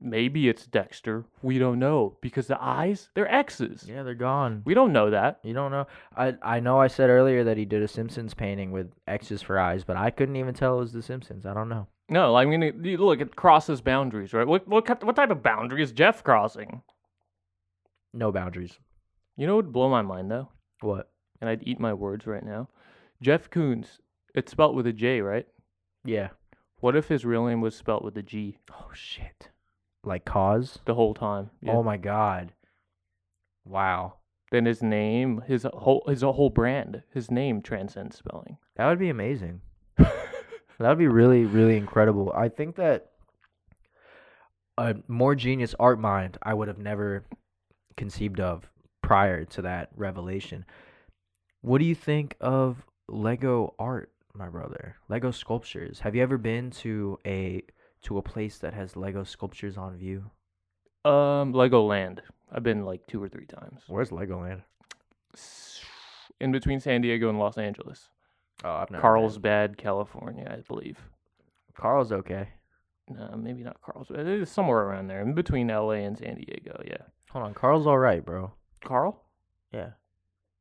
[0.00, 4.62] maybe it's dexter we don't know because the eyes they're x's Yeah, they're gone.
[4.64, 5.86] we don't know that You don't know.
[6.16, 9.58] I I know I said earlier that he did a Simpsons painting with X's for
[9.58, 11.44] eyes, but I couldn't even tell it was the Simpsons.
[11.44, 11.86] I don't know.
[12.08, 15.82] No i mean you look it crosses boundaries right what what, what type of boundary
[15.82, 16.82] is jeff crossing
[18.14, 18.78] No boundaries.
[19.36, 20.48] You know what would blow my mind though,
[20.80, 21.10] What?
[21.40, 22.68] and I'd eat my words right now.
[23.20, 23.98] Jeff Koons.
[24.34, 25.46] It's spelt with a J, right?
[26.04, 26.28] Yeah.
[26.80, 29.50] What if his real name was spelt with a G Oh shit.
[30.04, 30.78] Like KAWS?
[30.86, 31.50] the whole time?
[31.60, 31.72] Yeah.
[31.72, 32.52] Oh my god.
[33.66, 34.14] Wow.
[34.52, 38.56] then his name, his whole his whole brand, his name transcends spelling.
[38.76, 39.60] That would be amazing.
[40.78, 42.32] That would be really, really incredible.
[42.36, 43.10] I think that
[44.78, 47.24] a more genius art mind I would have never
[47.96, 48.68] conceived of
[49.02, 50.64] prior to that revelation.
[51.62, 54.96] What do you think of Lego art, my brother?
[55.08, 56.00] Lego sculptures.
[56.00, 57.62] Have you ever been to a
[58.02, 60.30] to a place that has Lego sculptures on view?
[61.04, 62.20] Um, Legoland.
[62.52, 63.82] I've been like two or three times.
[63.88, 64.62] Where's Legoland?
[66.40, 68.08] In between San Diego and Los Angeles,
[68.64, 70.98] Oh, I've never Carlsbad, California, I believe.
[71.74, 72.48] Carl's okay.
[73.08, 74.26] No, maybe not Carlsbad.
[74.26, 76.82] It's somewhere around there, in between LA and San Diego.
[76.86, 77.02] Yeah.
[77.30, 78.52] Hold on, Carl's all right, bro.
[78.84, 79.22] Carl?
[79.72, 79.90] Yeah,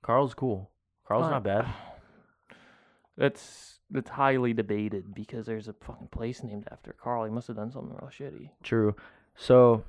[0.04, 0.70] Carl's cool.
[1.08, 1.66] Carl's not bad.
[3.18, 7.24] That's that's highly debated because there's a fucking place named after Carl.
[7.24, 8.50] He must have done something real shitty.
[8.62, 8.94] True.
[9.38, 9.86] So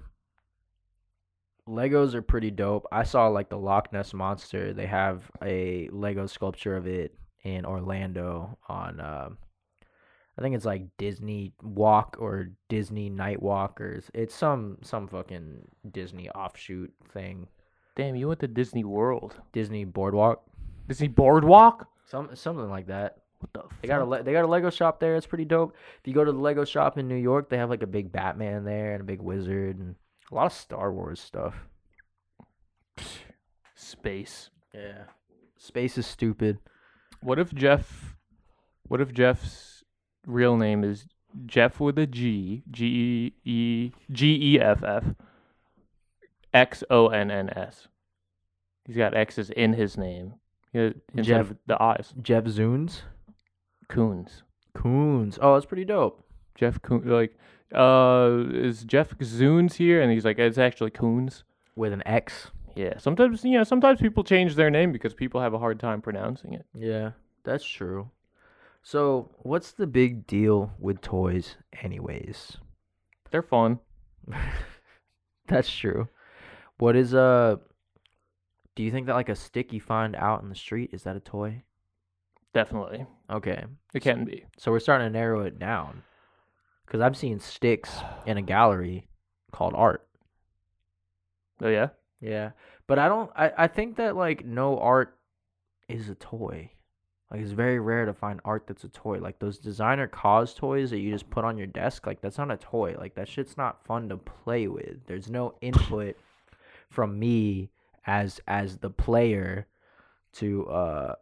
[1.69, 2.87] Legos are pretty dope.
[2.93, 4.73] I saw like the Loch Ness monster.
[4.73, 7.17] They have a Lego sculpture of it
[7.47, 9.39] in Orlando on um
[10.39, 14.11] I think it's like Disney Walk or Disney Night Walkers.
[14.13, 17.47] It's some some fucking Disney offshoot thing.
[17.95, 19.41] Damn, you went to Disney World.
[19.53, 20.43] Disney Boardwalk.
[20.89, 21.89] Disney Boardwalk?
[22.05, 23.19] Some something like that.
[23.39, 25.17] What the They got a they got a Lego shop there.
[25.17, 25.75] It's pretty dope.
[26.01, 28.13] If you go to the Lego shop in New York, they have like a big
[28.13, 29.95] Batman there and a big wizard and
[30.31, 31.55] a lot of Star Wars stuff.
[33.75, 34.51] Space.
[34.75, 35.05] Yeah.
[35.57, 36.59] Space is stupid.
[37.27, 38.15] What if Jeff
[38.87, 39.83] what if Jeff's
[40.29, 41.09] real name is
[41.45, 45.07] Jeff with a G, G E G E F F
[46.55, 47.89] X O N N S.
[48.85, 50.35] He's got X's in his name.
[50.73, 52.15] Instead Jeff- of the I's.
[52.23, 53.01] Jeff Zunes.
[53.89, 54.45] Coons.
[54.73, 55.37] Coons.
[55.43, 56.25] Oh, that's pretty dope.
[56.55, 57.37] Jeff Coons like
[57.75, 61.43] uh is Jeff Zunes here and he's like it's actually Coons.
[61.75, 62.53] With an X.
[62.77, 62.99] Yeah.
[62.99, 66.53] Sometimes you know, sometimes people change their name because people have a hard time pronouncing
[66.53, 66.67] it.
[66.75, 67.13] Yeah,
[67.43, 68.11] that's true.
[68.83, 72.59] So, what's the big deal with toys, anyways?
[73.33, 73.81] They're fun.
[75.49, 76.09] that's true.
[76.79, 77.59] What is a?
[78.75, 81.17] Do you think that like a stick you find out in the street is that
[81.17, 81.63] a toy?
[82.53, 83.07] Definitely.
[83.31, 84.45] Okay, It can be.
[84.59, 86.03] so we're starting to narrow it down.
[86.85, 87.91] Because I've seen sticks
[88.27, 89.09] in a gallery
[89.51, 90.07] called art.
[91.61, 91.89] Oh yeah?
[92.21, 92.51] Yeah,
[92.87, 93.31] but I don't.
[93.37, 95.17] I I think that like no art
[95.89, 96.71] is a toy.
[97.31, 99.19] Like it's very rare to find art that's a toy.
[99.19, 102.07] Like those designer KAWS toys that you just put on your desk.
[102.07, 102.95] Like that's not a toy.
[102.99, 105.07] Like that shit's not fun to play with.
[105.07, 106.17] There's no input
[106.89, 107.71] from me
[108.07, 109.67] as as the player
[110.35, 111.15] to uh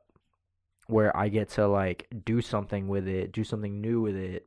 [0.86, 4.46] where I get to like do something with it, do something new with it,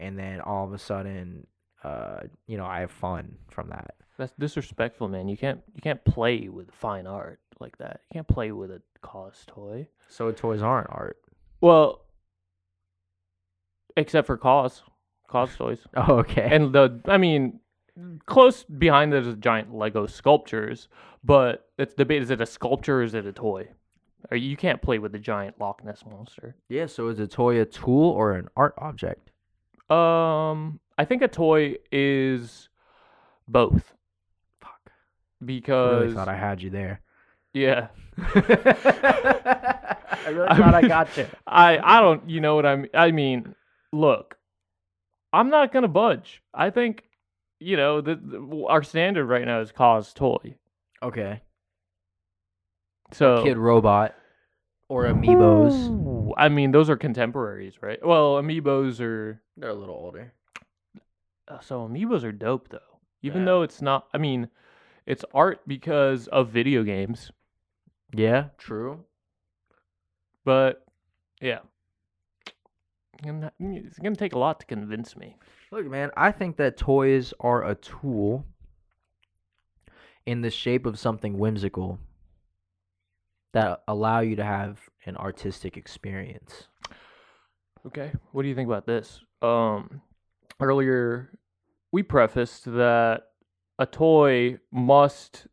[0.00, 1.46] and then all of a sudden
[1.86, 3.94] uh you know I have fun from that.
[4.18, 5.28] That's disrespectful, man.
[5.28, 8.00] You can't you can't play with fine art like that.
[8.10, 9.88] You can't play with a KAWS toy.
[10.08, 11.18] So toys aren't art.
[11.60, 12.02] Well,
[13.96, 14.82] except for KAWS,
[15.30, 16.48] KAWS toys, Oh, okay.
[16.50, 17.60] and the I mean,
[18.26, 20.88] close behind those is giant Lego sculptures.
[21.24, 23.68] But it's debate: is it a sculpture or is it a toy?
[24.30, 26.56] Or you can't play with the giant Loch Ness monster.
[26.68, 29.30] yeah, so is a toy a tool or an art object?
[29.90, 32.68] Um, I think a toy is
[33.48, 33.92] both
[34.60, 34.90] Fuck.
[34.90, 37.00] I because really thought I had you there.
[37.52, 37.88] yeah.
[38.18, 38.22] I
[40.30, 41.26] really thought I mean- got you.
[41.46, 43.54] I I don't you know what I mean I mean
[43.92, 44.36] look
[45.32, 46.42] I'm not going to budge.
[46.54, 47.04] I think
[47.60, 50.56] you know the, the- our standard right now is KAWS toy.
[51.02, 51.42] Okay.
[53.12, 54.12] So Kidrobot
[54.88, 55.88] or Amiibos.
[55.90, 58.04] Ooh, I mean those are contemporaries, right?
[58.04, 60.32] Well, amiibos are They're a little older.
[61.48, 63.00] Uh, so amiibos are dope though.
[63.22, 63.46] Even Yeah.
[63.46, 64.48] though it's not I mean
[65.06, 67.30] it's art because of video games,
[68.12, 69.04] Yeah, true.
[70.44, 70.84] but
[71.40, 71.60] yeah.
[73.24, 75.36] It's to take a lot to convince me.
[75.70, 78.44] Look, man, I think that toys are a tool
[80.26, 81.98] in the shape of something whimsical
[83.52, 86.68] that allow you to have an artistic experience.
[87.86, 88.12] Okay.
[88.32, 89.20] What do you think about this?
[89.40, 90.02] Um,
[90.60, 91.30] earlier
[91.92, 93.24] we prefaced that
[93.78, 95.46] a toy must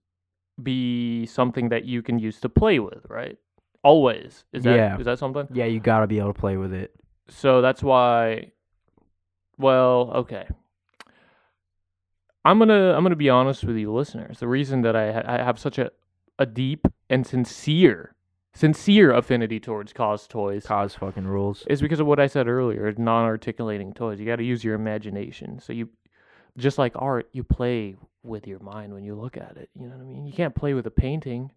[0.61, 3.37] be something that you can use to play with, right?
[3.83, 4.45] Always.
[4.53, 4.97] Is that Yeah.
[4.99, 5.47] is that something?
[5.51, 6.93] Yeah, you got to be able to play with it.
[7.27, 8.51] So that's why
[9.57, 10.47] well, okay.
[12.45, 14.39] I'm gonna I'm gonna be honest with you, listeners.
[14.39, 15.91] The reason that I, ha- I have such a
[16.39, 18.15] a deep and sincere
[18.53, 21.63] sincere affinity towards KAWS toys KAWS fucking rules.
[21.67, 22.93] is because of what I said earlier.
[22.97, 24.19] Non-articulating toys.
[24.19, 25.59] You got to use your imagination.
[25.59, 25.89] So you,
[26.57, 29.69] just like art, you play with your mind when you look at it.
[29.75, 30.25] You know what I mean?
[30.25, 31.51] You can't play with a painting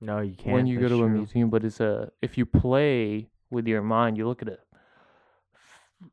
[0.00, 0.52] No, you can't.
[0.54, 1.16] when you go that's to a true.
[1.16, 4.58] museum, but it's a if you play with your mind, you look at a,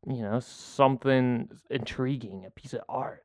[0.08, 3.24] you know, something intriguing, a piece of art.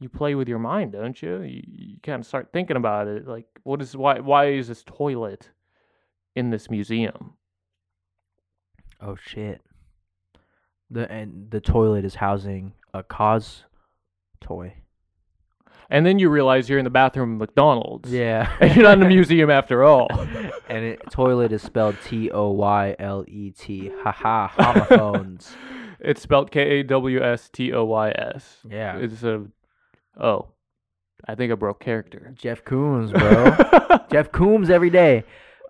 [0.00, 1.42] You play with your mind, don't you?
[1.42, 3.28] You, you kind of start thinking about it.
[3.28, 4.18] Like, what is why?
[4.18, 5.50] Why is this toilet
[6.34, 7.34] in this museum?
[9.00, 9.60] Oh shit.
[10.90, 13.64] The and the toilet is housing a KAWS
[14.40, 14.74] toy.
[15.90, 18.10] And then you realize you're in the bathroom of McDonald's.
[18.10, 18.50] Yeah.
[18.60, 20.08] And you're not in a museum after all.
[20.68, 23.90] and it, toilet is spelled T O Y L E T.
[24.02, 25.54] Haha, homophones.
[26.04, 28.56] It's spelled K A W S T O Y S.
[28.68, 28.96] Yeah.
[28.96, 29.46] It's a.
[30.20, 30.48] Oh,
[31.28, 32.32] I think I broke character.
[32.34, 33.98] Jeff Koons, bro.
[34.10, 35.22] Jeff Koons every day.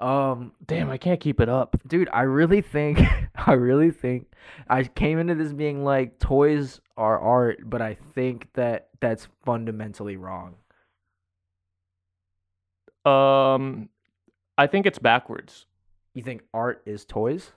[0.03, 1.77] Um, Damn, I can't keep it up.
[1.87, 3.01] dude, I really think,
[3.37, 4.27] I really think,
[4.69, 10.17] I came into this being like toys are art, but I think that that's fundamentally
[10.17, 10.57] wrong.
[13.05, 13.88] Um,
[14.59, 15.67] I think it's backwards.
[16.15, 17.53] You think art is toys?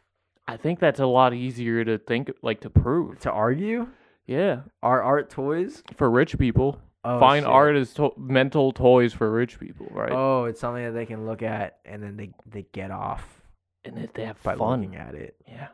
[0.48, 3.20] I think that's a lot easier to think, like to prove.
[3.22, 3.88] To argue,
[4.28, 5.84] Yeah, are art toys?
[5.98, 7.50] for rich people, Oh, fine shit.
[7.50, 10.12] art is to- mental toys for rich people, right?
[10.12, 13.42] Oh, it's something that they can look at and then they they get off
[13.84, 14.82] and if they have by fun.
[14.82, 15.36] looking at it.
[15.48, 15.68] Yeah.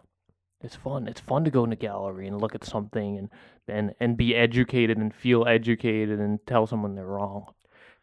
[0.64, 1.08] It's fun.
[1.08, 3.30] It's fun to go in a gallery and look at something and,
[3.68, 7.54] and and be educated and feel educated and tell someone they're wrong.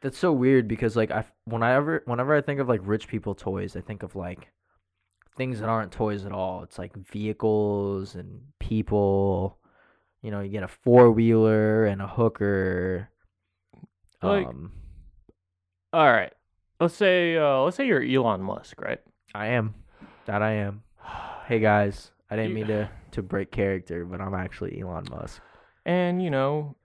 [0.00, 3.76] That's so weird because like I whenever whenever I think of like rich people toys,
[3.76, 4.48] I think of like
[5.36, 6.62] things that aren't toys at all.
[6.64, 9.58] It's like vehicles and people.
[10.22, 13.08] You know, you get a four wheeler and a hooker.
[14.22, 14.72] Like- um,
[15.92, 16.32] All right.
[16.80, 19.00] Let's say uh let's say you're Elon Musk, right?
[19.34, 19.74] I am
[20.26, 20.82] that I am.
[21.46, 25.42] Hey guys, I didn't mean to to break character, but I'm actually Elon Musk.
[25.84, 26.76] And you know,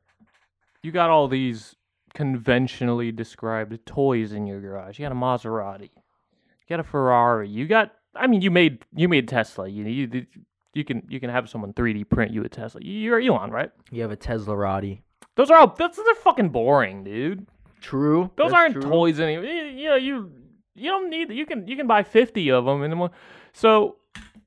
[0.81, 1.75] you got all these
[2.13, 4.97] conventionally described toys in your garage.
[4.99, 5.89] You got a Maserati.
[5.91, 7.49] You got a Ferrari.
[7.49, 9.67] You got I mean, you made you made Tesla.
[9.67, 10.25] You you
[10.73, 12.81] you can you can have someone 3D print you a Tesla.
[12.83, 13.71] You're Elon, right?
[13.91, 15.03] You have a Tesla Roddy.
[15.35, 17.47] Those are all those are fucking boring, dude.
[17.81, 18.31] True.
[18.35, 18.83] Those that's aren't true.
[18.83, 19.45] toys anyway.
[19.45, 20.31] You, you know, you
[20.75, 23.09] you don't need you can you can buy 50 of them and.
[23.53, 23.97] So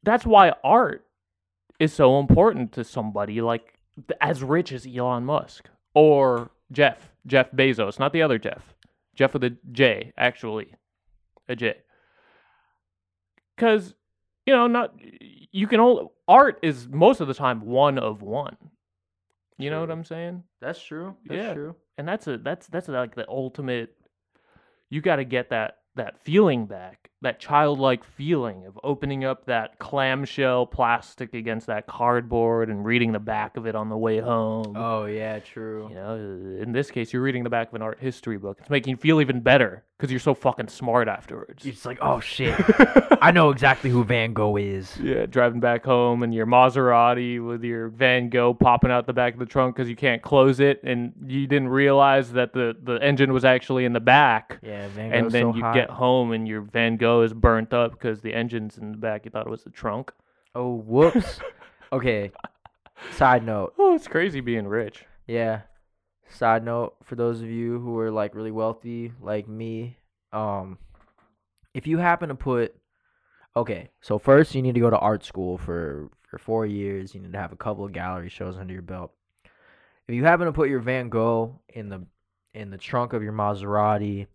[0.02, 1.06] that's why art
[1.78, 3.78] is so important to somebody like
[4.20, 8.74] as rich as Elon Musk or Jeff, Jeff Bezos, not the other Jeff.
[9.14, 10.74] Jeff with a J, actually.
[11.48, 11.76] A J.
[13.56, 13.94] Cuz
[14.46, 14.94] you know, not
[15.52, 18.56] you can only art is most of the time one of one.
[19.58, 20.42] You know what I'm saying?
[20.60, 21.16] That's true.
[21.26, 21.54] That's Yeah.
[21.54, 21.76] true.
[21.98, 23.96] and that's a that's that's like the ultimate
[24.90, 29.78] you got to get that that feeling back that childlike feeling of opening up that
[29.78, 34.74] clamshell plastic against that cardboard and reading the back of it on the way home
[34.76, 35.86] Oh yeah, true.
[35.88, 36.14] you know
[36.62, 38.96] in this case you're reading the back of an art history book it's making you
[38.98, 42.54] feel even better because you're so fucking smart afterwards It's like, oh shit,
[43.22, 44.94] I know exactly who Van Gogh is.
[45.00, 49.32] yeah driving back home and your maserati with your van gogh popping out the back
[49.32, 52.96] of the trunk because you can't close it and you didn't realize that the the
[52.96, 55.74] engine was actually in the back Yeah, Van and then so you hot.
[55.74, 59.24] get home and your Van Gogh is burnt up because the engine's in the back.
[59.24, 60.12] You thought it was the trunk.
[60.54, 61.40] Oh whoops.
[61.92, 62.30] okay.
[63.12, 63.74] Side note.
[63.78, 65.04] Oh, it's crazy being rich.
[65.26, 65.62] Yeah.
[66.28, 69.98] Side note for those of you who are like really wealthy, like me,
[70.32, 70.78] um,
[71.74, 72.74] if you happen to put,
[73.54, 77.14] okay, so first you need to go to art school for for four years.
[77.14, 79.12] You need to have a couple of gallery shows under your belt.
[80.08, 82.06] If you happen to put your Van Gogh in the
[82.54, 84.26] in the trunk of your Maserati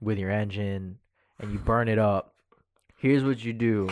[0.00, 0.98] with your engine
[1.40, 2.34] and you burn it up,
[2.96, 3.88] here's what you do.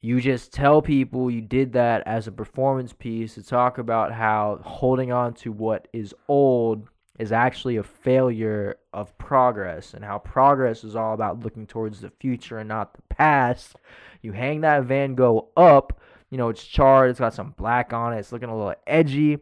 [0.00, 4.60] You just tell people you did that as a performance piece to talk about how
[4.64, 10.82] holding on to what is old is actually a failure of progress and how progress
[10.82, 13.76] is all about looking towards the future and not the past.
[14.22, 16.00] You hang that Van Gogh up,
[16.30, 19.38] you know, it's charred, it's got some black on it, it's looking a little edgy,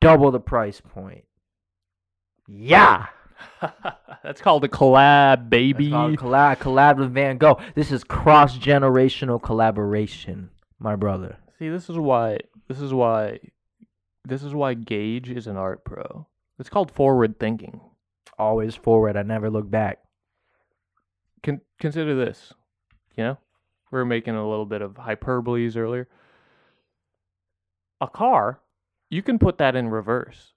[0.00, 1.24] double the price point.
[2.48, 3.06] Yeah.
[4.22, 5.90] That's called a collab, baby.
[5.90, 7.60] collab, collab with Van Gogh.
[7.74, 11.38] This is cross generational collaboration, my brother.
[11.58, 12.38] See, this is why.
[12.68, 13.40] This is why.
[14.24, 16.26] This is why Gage is an art pro.
[16.58, 17.80] It's called forward thinking.
[18.38, 19.16] Always forward.
[19.16, 19.98] I never look back.
[21.42, 22.52] Con- consider this.
[23.16, 23.38] You know,
[23.90, 26.08] we were making a little bit of hyperboles earlier.
[28.00, 28.60] A car,
[29.10, 30.52] you can put that in reverse.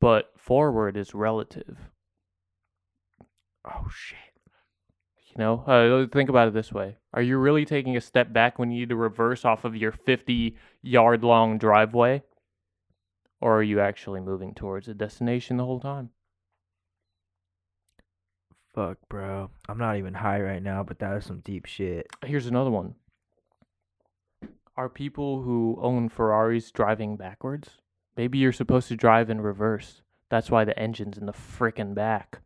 [0.00, 1.78] But forward is relative.
[3.64, 4.18] Oh shit.
[5.28, 8.58] You know, uh, think about it this way: Are you really taking a step back
[8.58, 12.22] when you need to reverse off of your fifty-yard-long driveway,
[13.40, 16.10] or are you actually moving towards a destination the whole time?
[18.74, 19.50] Fuck, bro.
[19.68, 22.06] I'm not even high right now, but that is some deep shit.
[22.24, 22.94] Here's another one.
[24.76, 27.70] Are people who own Ferraris driving backwards?
[28.16, 30.02] Maybe you're supposed to drive in reverse.
[30.30, 32.40] That's why the engine's in the frickin' back.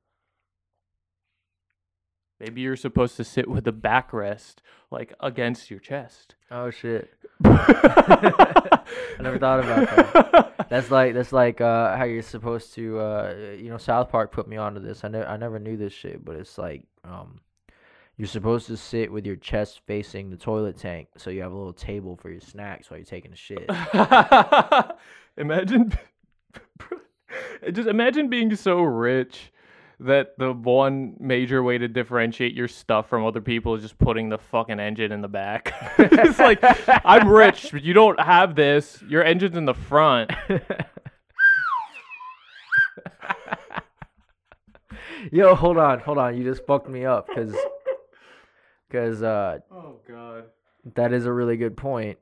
[2.41, 4.57] Maybe you're supposed to sit with the backrest
[4.91, 6.35] like against your chest.
[6.51, 7.13] Oh shit.
[7.45, 8.83] I
[9.21, 10.69] never thought about that.
[10.71, 12.99] That's like that's like uh, how you're supposed to.
[12.99, 15.05] Uh, you know, South Park put me onto this.
[15.05, 17.41] I never I never knew this shit, but it's like um,
[18.21, 21.57] you're supposed to sit with your chest facing the toilet tank, so you have a
[21.57, 23.65] little table for your snacks while you're taking a shit.
[25.39, 25.91] imagine,
[27.73, 29.51] just imagine being so rich
[30.01, 34.29] that the one major way to differentiate your stuff from other people is just putting
[34.29, 35.73] the fucking engine in the back.
[35.99, 36.59] it's like
[37.07, 39.03] I'm rich, but you don't have this.
[39.09, 40.31] Your engine's in the front.
[45.33, 46.37] Yo, hold on, hold on.
[46.37, 47.55] You just fucked me up because
[48.91, 50.45] because uh, Oh god.
[50.95, 52.19] that is a really good point.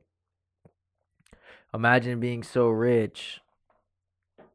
[1.74, 3.40] Imagine being so rich.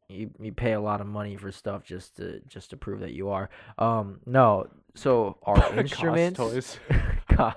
[0.10, 3.14] You, you pay a lot of money for stuff just to just to prove that
[3.14, 3.50] you are.
[3.80, 4.68] Um no.
[4.96, 6.80] So our instruments toys.
[7.30, 7.54] Co-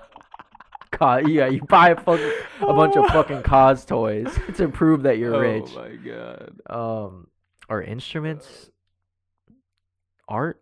[0.91, 2.31] co- yeah, you buy a fucking
[2.61, 5.69] a bunch of fucking KAWS toys to prove that you're rich.
[5.75, 6.59] Oh my god.
[6.67, 7.27] Um
[7.69, 8.71] our instruments
[10.27, 10.61] art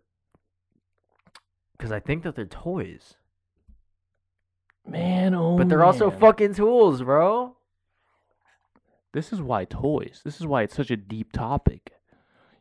[1.78, 3.16] cuz I think that they're toys.
[4.86, 6.20] Man, oh But they're also man.
[6.20, 7.56] fucking tools, bro.
[9.12, 10.20] This is why toys.
[10.24, 11.92] This is why it's such a deep topic.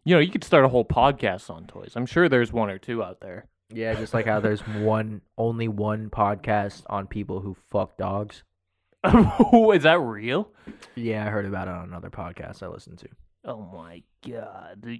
[0.03, 1.93] You know, you could start a whole podcast on toys.
[1.95, 3.47] I'm sure there's one or two out there.
[3.73, 8.43] Yeah, just like how there's one, only one podcast on people who fuck dogs.
[9.03, 10.49] is that real?
[10.95, 13.09] Yeah, I heard about it on another podcast I listened to.
[13.43, 14.99] Oh my god.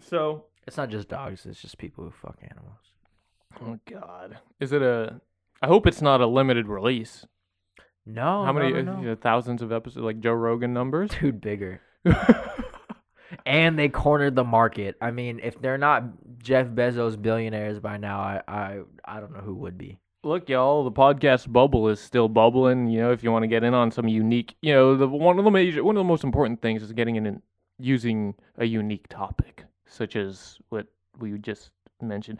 [0.00, 2.91] So, It's not just dogs; it's just people who fuck animals.
[3.60, 4.38] Oh god.
[4.60, 5.20] Is it a
[5.60, 7.26] I hope it's not a limited release.
[8.04, 9.14] No, How many no, no, no.
[9.14, 11.10] thousands of episodes like Joe Rogan numbers?
[11.20, 11.80] dude bigger?
[13.46, 14.96] And they cornered the market.
[15.00, 16.04] I mean, if they're not
[16.38, 19.98] Jeff Bezos billionaires by now, I, I, I don't know who would be.
[20.24, 22.86] Look, y'all, the podcast bubble is still bubbling.
[22.88, 25.38] You know, if you want to get in on some unique, you know, the one
[25.38, 27.42] of the major, one of the most important things is getting in and
[27.78, 30.86] using a unique topic, such as what
[31.18, 31.70] we just
[32.02, 32.38] mentioned.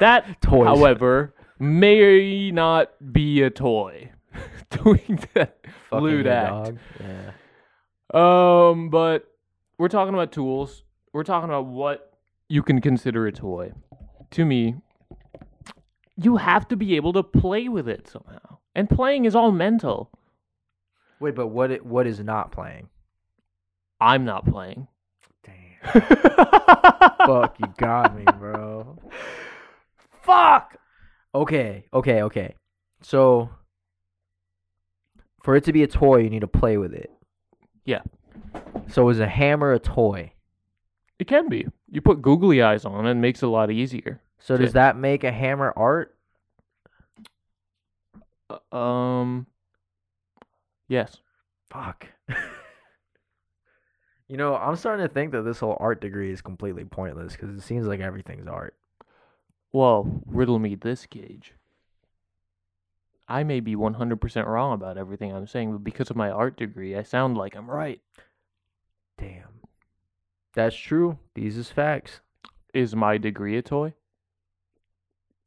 [0.00, 4.10] That, toy, however, may not be a toy.
[4.70, 5.58] Doing that,
[5.90, 6.50] Fucking lewd act.
[6.50, 6.78] dog.
[7.00, 7.32] Yeah.
[8.14, 9.26] Um, but
[9.78, 10.82] we're talking about tools.
[11.12, 12.14] We're talking about what
[12.48, 13.72] you can consider a toy.
[14.32, 14.76] To me,
[16.16, 18.58] you have to be able to play with it somehow.
[18.74, 20.10] And playing is all mental.
[21.20, 21.70] Wait, but what?
[21.70, 22.88] It, what is not playing?
[24.00, 24.88] I'm not playing.
[25.92, 28.98] Fuck, you got me, bro.
[30.22, 30.76] Fuck.
[31.34, 32.54] Okay, okay, okay.
[33.02, 33.50] So,
[35.42, 37.10] for it to be a toy, you need to play with it.
[37.84, 38.02] Yeah.
[38.88, 40.32] So, is a hammer a toy?
[41.18, 41.66] It can be.
[41.90, 44.20] You put googly eyes on it, it makes it a lot easier.
[44.38, 46.16] So, does that make a hammer art?
[48.50, 49.46] Uh, Um,
[50.88, 51.16] yes.
[51.70, 52.06] Fuck.
[54.28, 57.50] you know, I'm starting to think that this whole art degree is completely pointless because
[57.56, 58.74] it seems like everything's art.
[59.72, 61.54] Well, riddle me this, Gage.
[63.28, 66.96] I may be 100% wrong about everything I'm saying, but because of my art degree,
[66.96, 68.00] I sound like I'm right.
[69.18, 69.60] Damn.
[70.54, 71.18] That's true.
[71.34, 72.20] These is facts.
[72.74, 73.94] Is my degree a toy?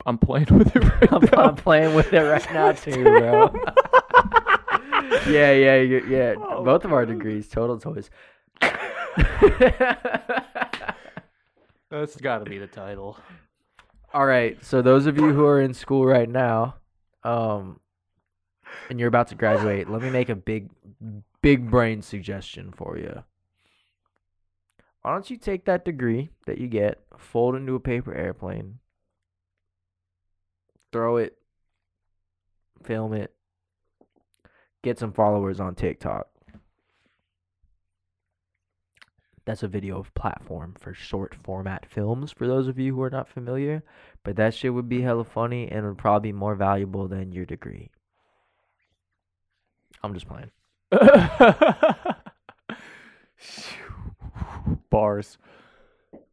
[0.05, 1.49] I'm playing with it right I'm, now.
[1.49, 3.53] I'm playing with it right now too, bro.
[5.27, 6.33] yeah, yeah, yeah, yeah.
[6.37, 8.09] Oh, Both of our degrees, total toys.
[11.89, 13.17] That's got to be the title.
[14.13, 14.63] All right.
[14.63, 16.75] So those of you who are in school right now,
[17.23, 17.79] um,
[18.89, 20.69] and you're about to graduate, let me make a big,
[21.41, 23.23] big brain suggestion for you.
[25.01, 28.79] Why don't you take that degree that you get, fold it into a paper airplane,
[30.91, 31.37] throw it,
[32.83, 33.31] film it,
[34.83, 36.27] get some followers on TikTok.
[39.45, 43.29] That's a video platform for short format films for those of you who are not
[43.29, 43.83] familiar.
[44.23, 47.45] But that shit would be hella funny and would probably be more valuable than your
[47.45, 47.91] degree.
[50.03, 50.51] I'm just playing.
[54.89, 55.37] Bars.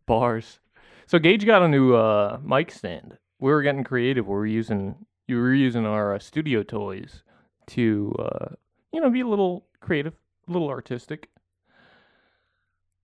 [0.07, 0.61] Bars.
[1.07, 3.19] So Gage got a new uh, mic stand.
[3.39, 4.27] We were getting creative.
[4.27, 7.23] We were using you were using our uh, studio toys
[7.69, 8.55] to uh,
[8.93, 10.15] you know be a little creative,
[10.49, 11.29] a little artistic.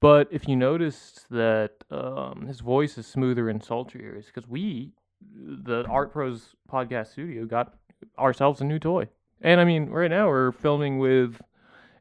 [0.00, 4.92] But if you noticed that um, his voice is smoother and sultrier, it's because we,
[5.20, 7.74] the Art Pros Podcast Studio, got
[8.18, 9.08] ourselves a new toy.
[9.40, 11.40] And I mean, right now we're filming with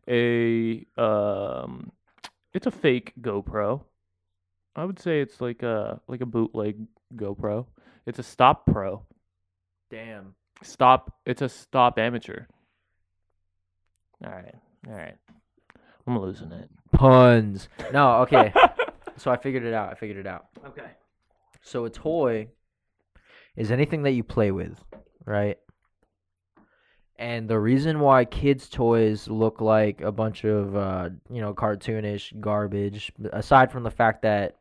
[0.07, 1.91] a um,
[2.53, 3.83] it's a fake GoPro.
[4.75, 6.85] I would say it's like a like a bootleg
[7.15, 7.65] GoPro.
[8.05, 9.05] It's a Stop Pro.
[9.89, 10.35] Damn.
[10.63, 11.15] Stop.
[11.25, 12.45] It's a Stop Amateur.
[14.23, 14.55] All right.
[14.87, 15.15] All right.
[16.05, 16.69] I'm losing it.
[16.91, 17.69] Puns.
[17.91, 18.53] No, okay.
[19.17, 19.89] so I figured it out.
[19.89, 20.47] I figured it out.
[20.65, 20.89] Okay.
[21.61, 22.47] So a toy
[23.55, 24.83] is anything that you play with,
[25.25, 25.57] right?
[27.19, 32.39] And the reason why kids' toys look like a bunch of uh, you know cartoonish
[32.39, 34.55] garbage, aside from the fact that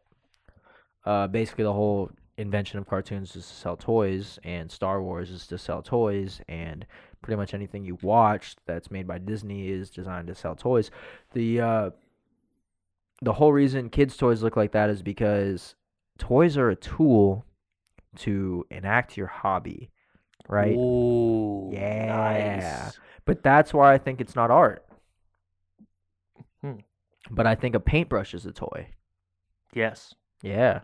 [1.05, 5.47] uh, basically the whole invention of cartoons is to sell toys, and Star Wars is
[5.49, 6.87] to sell toys, and
[7.21, 10.91] pretty much anything you watch that's made by Disney is designed to sell toys.
[11.35, 11.91] The uh,
[13.23, 15.75] the whole reason kids' toys look like that is because
[16.19, 17.47] toys are a tool
[18.17, 19.91] to enact your hobby,
[20.49, 20.77] right?
[20.77, 21.71] Ooh.
[21.73, 22.07] Yeah.
[22.07, 22.99] Nice.
[23.25, 24.87] But that's why I think it's not art.
[26.63, 26.77] Hmm.
[27.31, 28.89] But I think a paintbrush is a toy.
[29.75, 30.15] Yes.
[30.43, 30.81] Yeah.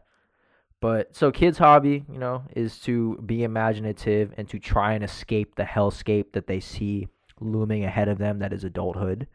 [0.81, 5.55] But so kids' hobby, you know, is to be imaginative and to try and escape
[5.55, 7.07] the hellscape that they see
[7.41, 9.29] looming ahead of them that is adulthood.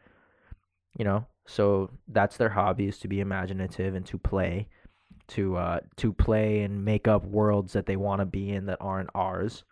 [0.99, 4.67] You know, so that's their hobby is to be imaginative and to play,
[5.29, 8.77] to uh to play and make up worlds that they want to be in that
[8.81, 9.63] aren't ours.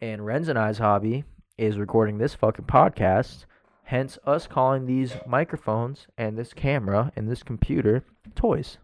[0.00, 1.24] And Renz and I's hobby
[1.58, 3.44] is recording this fucking podcast.
[3.82, 8.04] Hence us calling these microphones and this camera and this computer
[8.36, 8.78] toys.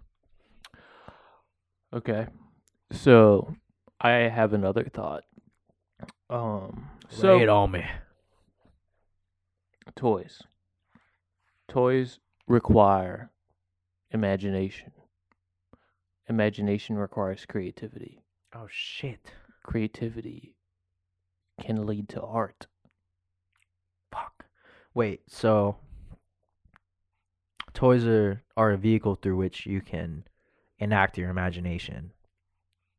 [1.93, 2.26] Okay.
[2.91, 3.55] So
[4.01, 5.22] I have another thought.
[6.28, 7.85] Um so Lay it on me.
[9.95, 10.43] toys.
[11.68, 13.31] Toys require
[14.11, 14.93] imagination.
[16.29, 18.23] Imagination requires creativity.
[18.55, 19.33] Oh shit.
[19.63, 20.55] Creativity
[21.61, 22.67] can lead to art.
[24.13, 24.47] Fuck.
[24.95, 25.77] Wait, so
[27.73, 30.25] toys are are a vehicle through which you can
[30.79, 32.13] enact your imagination.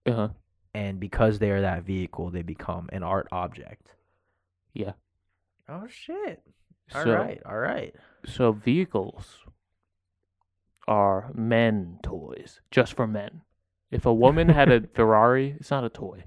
[0.05, 0.29] Uh-huh.
[0.73, 3.95] And because they are that vehicle, they become an art object.
[4.73, 4.93] Yeah.
[5.69, 6.43] Oh shit.
[6.93, 7.95] All So right, all right.
[8.25, 9.45] So vehicles
[10.87, 13.41] are men toys, just for men.
[13.91, 16.25] If a woman had a Ferrari, it's not a toy.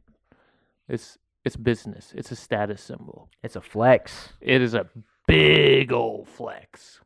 [0.88, 2.12] It's it's business.
[2.16, 3.30] It's a status symbol.
[3.42, 4.34] It's a flex.
[4.40, 4.86] It is a
[5.26, 7.00] big old flex.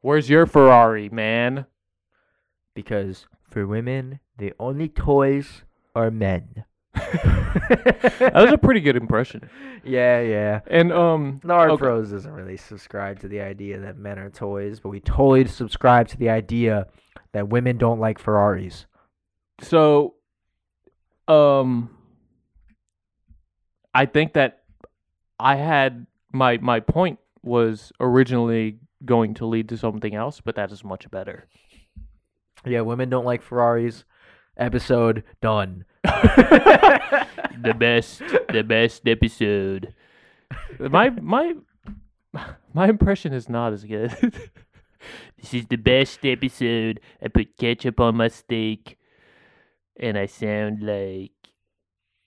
[0.00, 1.66] Where's your Ferrari, man?
[2.74, 5.62] Because for women, the only toys
[5.94, 6.64] are men.
[8.18, 9.48] That was a pretty good impression.
[9.84, 10.60] Yeah, yeah.
[10.66, 11.80] And um The Art Okay.
[11.82, 16.08] Pros doesn't really subscribe to the idea that men are toys, but we totally subscribe
[16.08, 16.86] to the idea
[17.32, 18.86] that women don't like Ferraris.
[19.60, 20.14] so
[21.28, 21.90] um
[23.94, 24.62] I think that
[25.38, 30.72] I had my my point was originally going to lead to something else, but that
[30.72, 31.46] is much better.
[32.66, 34.04] Yeah, women don't like Ferraris.
[34.56, 35.84] Episode done.
[36.04, 39.94] the best the best episode.
[40.78, 41.54] My my
[42.72, 44.10] my impression is not as good.
[45.38, 47.00] this is the best episode.
[47.22, 48.98] I put ketchup on my steak
[49.98, 51.32] and I sound like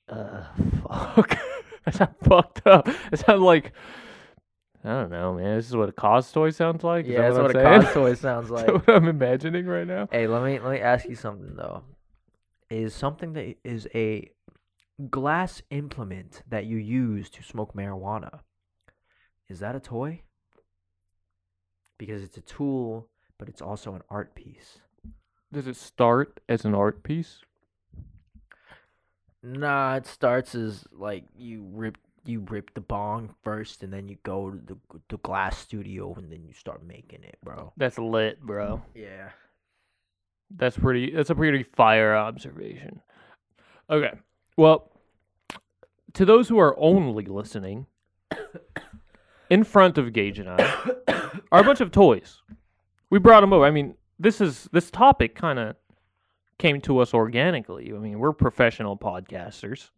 [0.10, 0.44] uh
[0.84, 1.38] fuck.
[1.86, 2.90] I sound fucked up.
[3.12, 3.72] I sound like
[4.84, 5.58] I don't know, man.
[5.58, 7.06] This is what a KAWS toy sounds like.
[7.06, 8.66] Is yeah, that that's what, what, a I'm KAWS toy sounds like.
[8.68, 10.08] that what I'm imagining right now?
[10.12, 11.84] hey, let me let me ask you something though.
[12.70, 14.32] Is something that is a
[15.10, 18.40] glass implement that you use to smoke marijuana?
[19.48, 20.24] Is that a toy?
[21.98, 23.08] Because it's a tool,
[23.38, 24.80] but it's also an art piece.
[25.52, 27.40] Does it start as an art piece?
[29.42, 34.18] Nah, it starts as like you rip you rip the bong first, and then you
[34.24, 37.72] go to the the glass studio, and then you start making it, bro.
[37.78, 38.82] That's lit, bro.
[38.94, 39.30] Yeah.
[40.56, 41.12] That's pretty.
[41.12, 43.02] That's a pretty fire observation.
[43.90, 44.14] Okay.
[44.56, 44.92] Well,
[46.14, 47.86] to those who are only listening,
[49.50, 50.92] in front of Gage and I
[51.52, 52.42] are a bunch of toys.
[53.10, 53.66] We brought them over.
[53.66, 55.76] I mean, this is this topic kind of
[56.58, 57.92] came to us organically.
[57.94, 59.92] I mean, we're professional podcasters.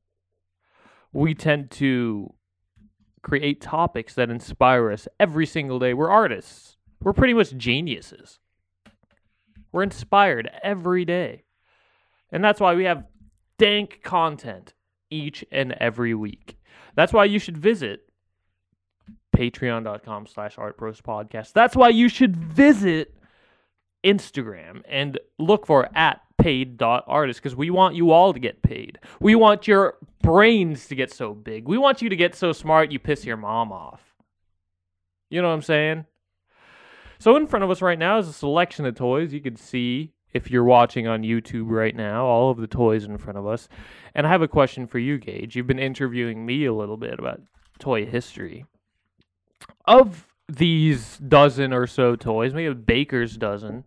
[1.11, 2.33] We tend to
[3.21, 5.93] create topics that inspire us every single day.
[5.93, 6.77] We're artists.
[7.01, 8.39] We're pretty much geniuses.
[9.71, 11.43] We're inspired every day.
[12.31, 13.05] And that's why we have
[13.57, 14.73] dank content
[15.09, 16.57] each and every week.
[16.95, 18.01] That's why you should visit
[19.35, 21.53] patreon.com slash artpros podcast.
[21.53, 23.15] That's why you should visit
[24.03, 28.97] Instagram and look for at paid.artist because we want you all to get paid.
[29.19, 31.67] We want your brains to get so big.
[31.67, 34.01] We want you to get so smart you piss your mom off.
[35.29, 36.05] You know what I'm saying?
[37.19, 39.33] So in front of us right now is a selection of toys.
[39.33, 43.17] You can see if you're watching on YouTube right now, all of the toys in
[43.17, 43.67] front of us.
[44.15, 45.55] And I have a question for you, Gage.
[45.55, 47.41] You've been interviewing me a little bit about
[47.77, 48.65] toy history.
[49.85, 53.83] Of these dozen or so toys, maybe a baker's dozen,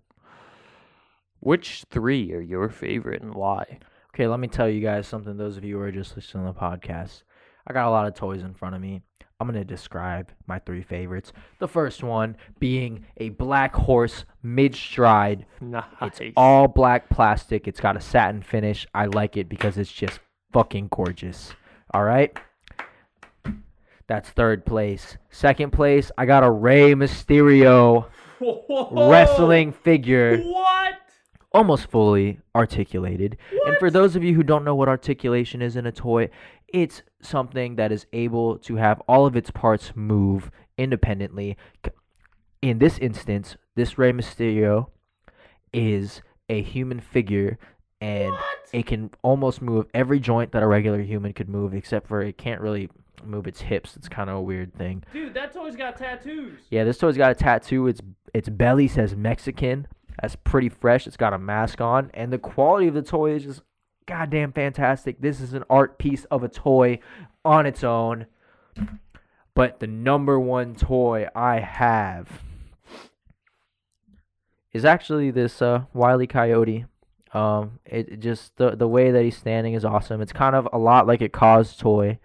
[1.40, 3.78] which three are your favorite and why?
[4.14, 5.38] Okay, let me tell you guys something.
[5.38, 7.22] Those of you who are just listening to the podcast,
[7.66, 9.02] I got a lot of toys in front of me.
[9.42, 11.32] I'm going to describe my three favorites.
[11.58, 15.46] The first one being a black horse mid stride.
[15.60, 15.84] Nice.
[16.00, 17.66] It's all black plastic.
[17.66, 18.86] It's got a satin finish.
[18.94, 20.20] I like it because it's just
[20.52, 21.54] fucking gorgeous.
[21.92, 22.38] All right?
[24.06, 25.16] That's third place.
[25.30, 28.06] Second place, I got a Rey Mysterio
[28.92, 30.94] wrestling figure What?
[31.52, 33.38] almost fully articulated.
[33.66, 36.30] And for those of you who don't know what articulation is in a toy,
[36.72, 41.56] it's something that is able to have all of its parts move independently.
[42.60, 44.88] In this instance, this Rey Mysterio
[45.72, 47.58] is a human figure
[48.00, 48.42] and What?
[48.72, 52.36] it can almost move every joint that a regular human could move except for it
[52.36, 52.88] can't really
[53.24, 53.96] move its hips.
[53.96, 55.04] It's kind of a weird thing.
[55.12, 56.58] Dude, that toy's got tattoos.
[56.70, 57.86] Yeah, this toy's got a tattoo.
[57.86, 58.00] Its
[58.34, 59.86] its belly says Mexican.
[60.20, 61.06] That's pretty fresh.
[61.06, 63.62] It's got a mask on, and the quality of the toy is just
[64.06, 65.20] goddamn fantastic.
[65.20, 66.98] This is an art piece of a toy
[67.44, 68.26] on its own.
[69.54, 72.42] But the number one toy I have
[74.72, 76.26] is actually this uh, E.
[76.26, 76.86] Coyote.
[77.34, 80.20] Um, it it just the the way that he's standing is awesome.
[80.20, 82.18] It's kind of a lot like a KAWS toy,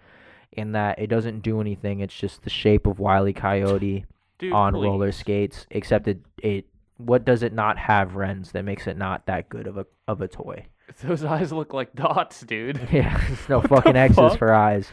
[0.52, 2.00] in that it doesn't do anything.
[2.00, 3.32] It's just the shape of Wile E.
[3.32, 4.06] Coyote
[4.38, 4.84] Dude, on please.
[4.84, 6.66] roller skates, except it, it
[6.96, 10.20] what does it not have Rens that makes it not that good of a of
[10.20, 10.66] a toy?
[11.02, 12.80] Those eyes look like dots, dude.
[12.92, 14.38] Yeah, there's no fucking X's fuck?
[14.38, 14.90] for eyes.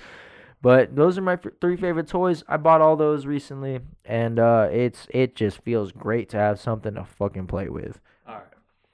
[0.61, 2.43] But those are my f- three favorite toys.
[2.47, 6.95] I bought all those recently, and uh, it's it just feels great to have something
[6.95, 7.99] to fucking play with.
[8.27, 8.43] All right.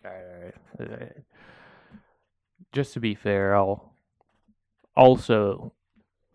[0.05, 0.91] All right, all right.
[0.91, 1.15] all right.
[2.73, 3.93] Just to be fair, I'll
[4.95, 5.73] also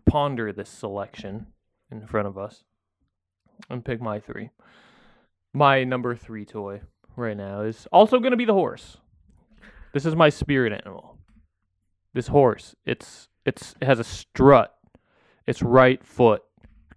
[0.07, 1.47] ponder this selection
[1.91, 2.65] in front of us
[3.69, 4.51] and pick my three.
[5.53, 6.81] My number three toy
[7.15, 8.99] right now is also going to be the horse.
[9.97, 11.17] This is my spirit animal.
[12.13, 14.77] This horse, it's it's it has a strut.
[15.47, 16.43] Its right foot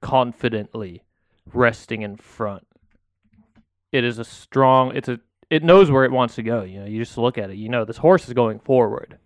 [0.02, 1.04] confidently
[1.54, 2.68] resting in front.
[3.93, 4.93] It is a strong.
[4.97, 6.64] It's a it knows where it wants to go.
[6.64, 7.56] You know, you just look at it.
[7.56, 9.18] You know, this horse is going forward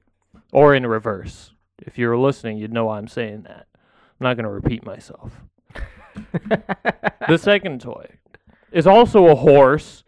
[0.51, 1.49] or in reverse.
[1.79, 3.65] If you're listening, you'd know why I'm saying that.
[3.73, 5.41] I'm not going to repeat myself.
[7.27, 8.05] The second toy
[8.71, 10.03] is also a horse,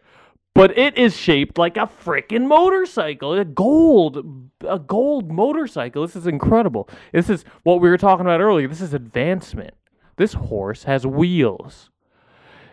[0.56, 3.34] but it is shaped like a freaking motorcycle.
[3.34, 6.06] A gold, a gold motorcycle.
[6.06, 6.88] This is incredible.
[7.12, 8.66] This is what we were talking about earlier.
[8.66, 9.74] This is advancement.
[10.16, 11.90] This horse has wheels.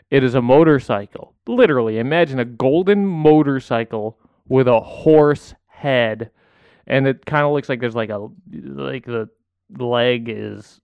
[0.10, 1.34] It is a motorcycle.
[1.46, 4.18] Literally, imagine a golden motorcycle
[4.48, 6.32] with a horse head,
[6.88, 9.28] and it kind of looks like there's like a like the
[9.70, 10.80] leg is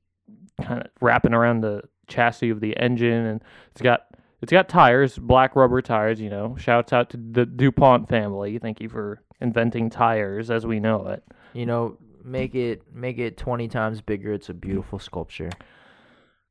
[0.62, 4.08] kind of wrapping around the chassis of the engine, and it's got
[4.42, 6.20] it's got tires, black rubber tires.
[6.20, 8.58] You know, shouts out to the Dupont family.
[8.60, 11.24] Thank you for inventing tires as we know it.
[11.54, 14.34] you know, make it make it twenty times bigger.
[14.34, 15.50] It's a beautiful sculpture.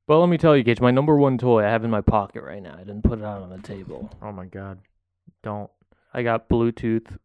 [0.07, 2.43] But let me tell you, Gage, my number one toy I have in my pocket
[2.43, 2.75] right now.
[2.75, 4.11] I didn't put it out on the table.
[4.23, 4.79] Oh my god!
[5.43, 5.71] Don't.
[6.15, 7.17] I got Bluetooth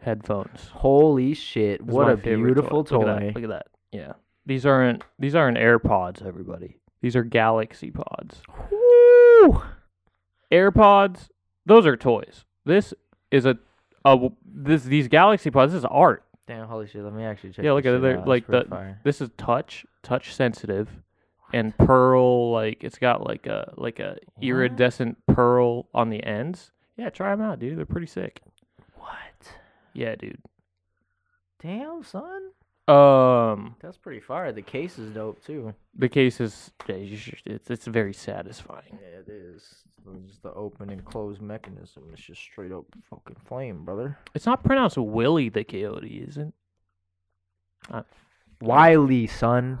[0.00, 0.68] headphones.
[0.72, 1.86] Holy shit!
[1.86, 2.98] This What a favorite beautiful toy.
[2.98, 3.34] Look at that.
[3.34, 3.66] Look at that.
[3.92, 4.12] Yeah.
[4.44, 6.80] These aren't these aren't AirPods, everybody.
[7.00, 8.42] These are Galaxy Pods.
[9.48, 9.62] Woo!
[10.52, 11.28] AirPods,
[11.66, 12.44] those are toys.
[12.64, 12.94] This
[13.30, 13.58] is a,
[14.04, 15.72] a this these Galaxy Pods.
[15.72, 16.24] This is art.
[16.46, 17.02] Damn, holy shit!
[17.02, 17.64] Let me actually check.
[17.64, 19.00] Yeah, look at it like the- fire.
[19.04, 20.88] This is touch, touch sensitive,
[21.52, 22.52] and pearl.
[22.52, 24.44] Like it's got like a like a What?
[24.44, 26.70] iridescent pearl on the ends.
[26.96, 27.76] Yeah, try them out, dude.
[27.78, 28.40] They're pretty sick.
[28.96, 29.48] What?
[29.94, 30.38] Yeah, dude.
[31.62, 32.50] Damn, son.
[32.86, 34.52] Um, That's pretty fire.
[34.52, 35.74] The case is dope too.
[35.96, 38.98] the case is it's it's very satisfying.
[39.00, 39.62] Yeah, it is.
[40.26, 42.04] Just the open and close mechanism.
[42.12, 44.18] It's just straight up fucking flame, brother.
[44.34, 46.52] It's not pronounced Willie the Coyote, is it?
[48.60, 49.78] Wiley, son.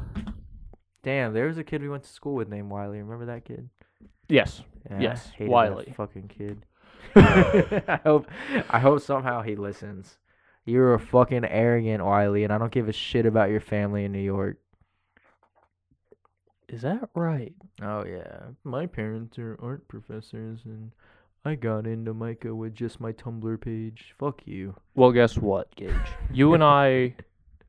[1.02, 3.02] Damn, there was a kid we went to school with named Wiley.
[3.02, 3.68] Remember that kid?
[4.28, 4.62] Yes.
[4.90, 5.92] Yeah, Yes, Wiley.
[5.94, 6.64] fucking kid.
[7.16, 8.26] I hope
[8.70, 10.16] I hope somehow he listens.
[10.64, 14.12] You're a fucking arrogant Wiley, and I don't give a shit about your family in
[14.12, 14.56] New York.
[16.68, 17.54] Is that right?
[17.82, 20.92] Oh yeah, my parents are art professors, and
[21.44, 24.14] I got into MICA with just my Tumblr page.
[24.18, 24.74] Fuck you.
[24.94, 25.92] Well, guess what, Gage?
[26.32, 27.14] You and I,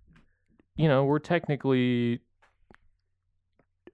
[0.77, 2.21] you know, we're technically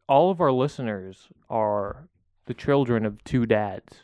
[0.08, 2.08] all of our listeners are
[2.46, 4.04] the children of two dads.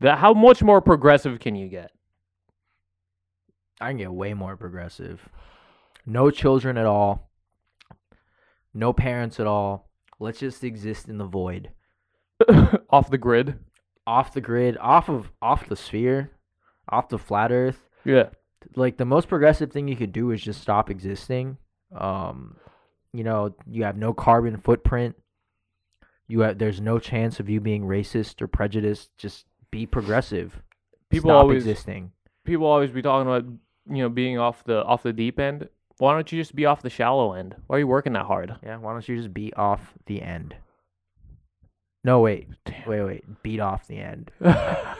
[0.00, 1.92] That how much more progressive can you get?
[3.80, 5.28] I can get way more progressive.
[6.06, 7.30] No children at all.
[8.72, 9.88] No parents at all.
[10.18, 11.70] Let's just exist in the void.
[12.90, 13.58] Off the grid.
[14.06, 16.30] Off the grid, off of off the sphere,
[16.88, 17.88] off the flat earth.
[18.04, 18.28] Yeah.
[18.76, 21.56] Like the most progressive thing you could do is just stop existing.
[21.92, 22.56] Um
[23.12, 25.16] you know, you have no carbon footprint.
[26.28, 29.10] You have there's no chance of you being racist or prejudiced.
[29.18, 30.62] Just be progressive.
[31.10, 32.12] People Stop always existing.
[32.44, 33.44] people always be talking about
[33.88, 35.68] you know being off the off the deep end.
[35.98, 37.54] Why don't you just be off the shallow end?
[37.68, 38.54] Why are you working that hard?
[38.62, 40.54] Yeah, why don't you just beat off the end?
[42.04, 42.88] No, wait, Damn.
[42.88, 43.42] wait, wait.
[43.42, 44.30] Beat off the end.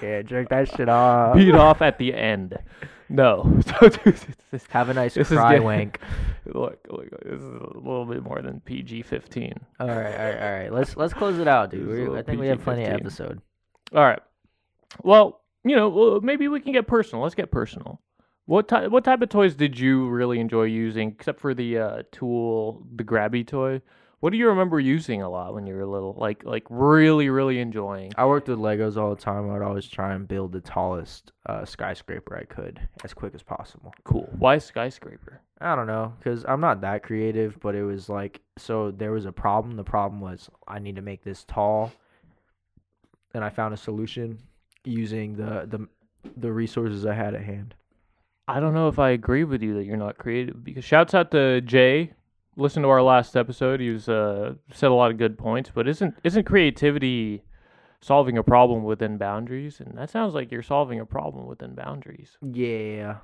[0.02, 1.34] Yeah, jerk that shit off.
[1.36, 2.58] Beat off at the end.
[3.08, 3.60] No.
[3.66, 6.00] So, dude, it's just- Have a nice This cry getting- wank.
[6.46, 9.54] look, look, this is a little bit more than PG fifteen.
[9.80, 10.72] All right, all right, all right.
[10.72, 11.88] Let's let's close it out, dude.
[11.88, 13.40] This is a We're, I think we have plenty of episode.
[13.94, 14.20] All right.
[15.02, 17.22] Well, you know, maybe we can get personal.
[17.22, 18.00] Let's get personal.
[18.46, 18.90] What type?
[18.90, 23.04] What type of toys did you really enjoy using, except for the uh, tool, the
[23.04, 23.82] grabby toy?
[24.20, 26.14] What do you remember using a lot when you were little?
[26.16, 28.12] Like, like really, really enjoying.
[28.16, 29.50] I worked with Legos all the time.
[29.50, 33.42] I would always try and build the tallest uh, skyscraper I could as quick as
[33.42, 33.92] possible.
[34.04, 34.28] Cool.
[34.38, 35.42] Why skyscraper?
[35.60, 39.26] I don't know, cause I'm not that creative, but it was like so there was
[39.26, 39.76] a problem.
[39.76, 41.92] The problem was I need to make this tall,
[43.32, 44.38] and I found a solution
[44.84, 45.88] using the the
[46.36, 47.74] the resources I had at hand.
[48.48, 51.30] I don't know if I agree with you that you're not creative because shouts out
[51.32, 52.12] to Jay.
[52.56, 53.80] Listen to our last episode.
[53.80, 57.42] He was uh, said a lot of good points, but isn't isn't creativity
[58.00, 59.80] solving a problem within boundaries?
[59.80, 62.38] And that sounds like you're solving a problem within boundaries.
[62.40, 63.18] Yeah,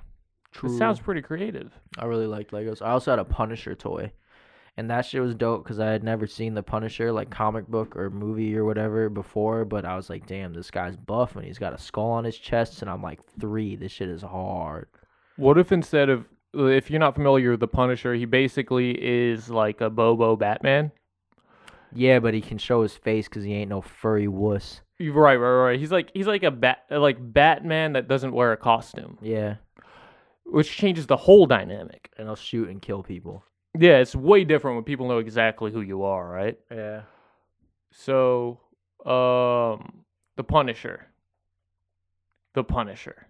[0.53, 0.73] True.
[0.73, 1.73] It sounds pretty creative.
[1.99, 2.83] I really liked Legos.
[2.83, 4.12] I also had a Punisher toy,
[4.77, 7.97] and that shit was dope because I had never seen the Punisher like comic book
[7.97, 9.64] or movie or whatever before.
[9.64, 12.37] But I was like, damn, this guy's buff and he's got a skull on his
[12.37, 13.77] chest, and I'm like, three.
[13.77, 14.89] This shit is hard.
[15.37, 19.80] What if instead of if you're not familiar with the Punisher, he basically is like
[19.80, 20.93] a Bobo Batman?
[21.95, 24.80] Yeah, but he can show his face because he ain't no furry wuss.
[25.01, 25.78] Right, right, right.
[25.80, 29.57] He's like he's like a bat like Batman that doesn't wear a costume, Yeah,
[30.45, 32.11] which changes the whole dynamic.
[32.16, 33.45] and he'll shoot and kill people.
[33.78, 36.59] Yeah, it's way different when people know exactly who you are, right?
[36.70, 37.03] Yeah.
[37.91, 38.61] So,
[39.05, 40.05] um,
[40.37, 41.07] the Punisher.
[42.55, 43.26] The Punisher.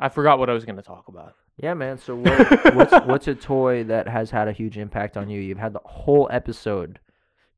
[0.00, 1.36] I forgot what I was going to talk about.
[1.58, 1.98] Yeah, man.
[1.98, 5.40] So what, what's what's a toy that has had a huge impact on you?
[5.40, 6.98] You've had the whole episode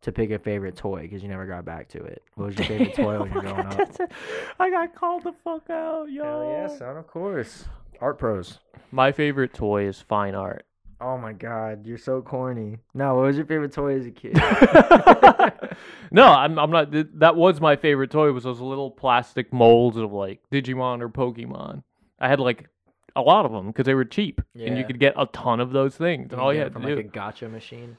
[0.02, 2.24] to pick a favorite toy because you never got back to it.
[2.34, 3.90] What was your favorite toy when you were growing up?
[4.60, 6.24] I got called the fuck out, yo.
[6.24, 6.96] Hell yeah, son.
[6.96, 7.66] Of course.
[8.00, 8.58] Art pros.
[8.90, 10.66] My favorite toy is fine art.
[11.00, 12.78] Oh my god, you're so corny.
[12.94, 14.34] No, what was your favorite toy as a kid?
[16.12, 16.92] no, I'm I'm not.
[17.18, 18.32] That was my favorite toy.
[18.32, 21.82] Was those little plastic molds of like Digimon or Pokemon.
[22.22, 22.68] I had like
[23.14, 24.82] a lot of them because they were cheap, and you Yeah.
[24.84, 26.32] could get a ton of those things.
[26.32, 26.96] And all you had to from do.
[26.96, 27.98] like a gotcha machine.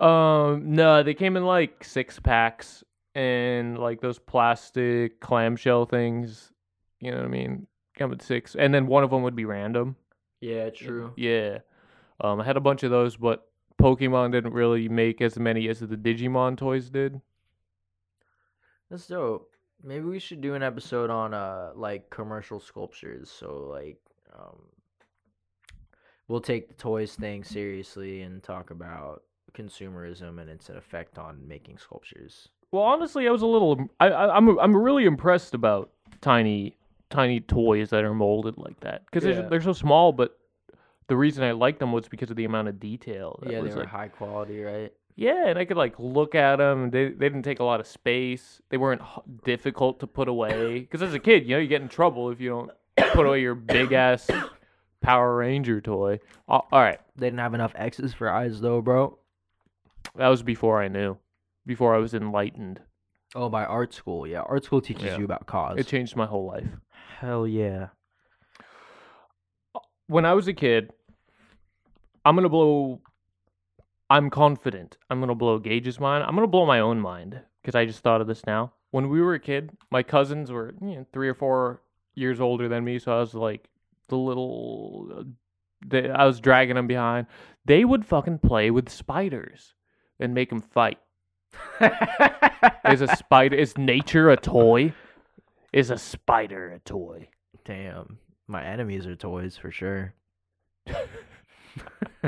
[0.00, 2.82] Um, no, they came in like six packs
[3.14, 6.52] and like those plastic clamshell things.
[7.00, 7.66] You know what I mean?
[7.96, 9.96] Come with six, and then one of them would be random.
[10.40, 11.12] Yeah, true.
[11.16, 11.58] Yeah.
[12.20, 13.46] Um, I had a bunch of those, but
[13.80, 17.20] Pokemon didn't really make as many as the Digimon toys did.
[18.90, 19.53] That's dope.
[19.84, 23.30] Maybe we should do an episode on uh like commercial sculptures.
[23.30, 23.98] So like
[24.36, 24.58] um
[26.28, 29.22] we'll take the toys thing seriously and talk about
[29.52, 32.48] consumerism and its effect on making sculptures.
[32.72, 33.88] Well, honestly, I was a little.
[34.00, 36.76] I, I I'm I'm really impressed about tiny
[37.10, 39.42] tiny toys that are molded like that because Yeah.
[39.42, 40.12] they're they're so small.
[40.12, 40.36] But
[41.06, 43.38] the reason I liked them was because of the amount of detail.
[43.42, 44.92] That yeah, they were like, high quality, right?
[45.16, 46.90] Yeah, and I could like look at them.
[46.90, 48.60] They they didn't take a lot of space.
[48.70, 50.80] They weren't h- difficult to put away.
[50.80, 52.70] Because as a kid, you know, you get in trouble if you don't
[53.12, 54.28] put away your big ass
[55.00, 56.18] Power Ranger toy.
[56.48, 59.18] Uh, all right, They didn't have enough X's for eyes though, bro.
[60.16, 61.16] that was before I knew,
[61.64, 62.80] before I was enlightened.
[63.36, 64.26] Oh, by art school.
[64.26, 65.18] Yeah, art school teaches Yeah.
[65.18, 65.78] you about KAWS.
[65.78, 66.66] It changed my whole life.
[67.20, 67.88] Hell yeah.
[70.06, 70.90] When I was a kid,
[72.24, 73.00] I'm gonna blow.
[74.10, 74.96] I'm confident.
[75.10, 76.24] I'm gonna blow Gage's mind.
[76.24, 78.72] I'm gonna blow my own mind because I just thought of this now.
[78.90, 81.80] when we were a kid, my cousins were you know, three or four
[82.14, 83.68] years older than me, so I was like
[84.08, 85.08] the little.
[85.18, 85.22] uh,
[85.86, 87.26] They, I was dragging them behind.
[87.64, 89.74] They would fucking play with spiders
[90.20, 90.98] and make them fight.
[92.88, 93.56] Is a spider?
[93.56, 94.92] Is nature a toy?
[95.72, 97.28] Is a spider a toy?
[97.64, 100.14] Damn, my enemies are toys for sure.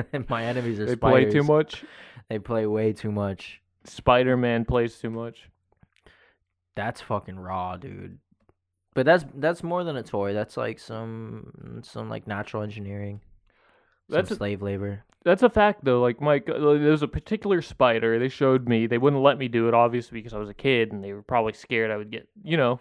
[0.29, 1.25] my enemies are They spiders.
[1.25, 1.85] play too much.
[2.29, 3.61] They play way too much.
[3.85, 5.49] Spider Man plays too much.
[6.75, 8.19] That's fucking raw, dude.
[8.95, 10.33] But that's that's more than a toy.
[10.33, 13.21] That's like some some like natural engineering.
[14.11, 15.05] Some That's a- slave labor.
[15.25, 16.01] That's a fact, though.
[16.01, 18.17] Like, Mike, there's a particular spider.
[18.21, 18.87] They showed me.
[18.87, 21.23] They wouldn't let me do it, obviously, because I was a kid, and they were
[21.23, 22.79] probably scared I would get, you know.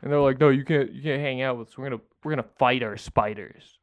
[0.00, 0.90] And they're like, "No, you can't.
[0.90, 1.76] You can't hang out with us.
[1.76, 3.78] We're gonna, we're gonna fight our spiders."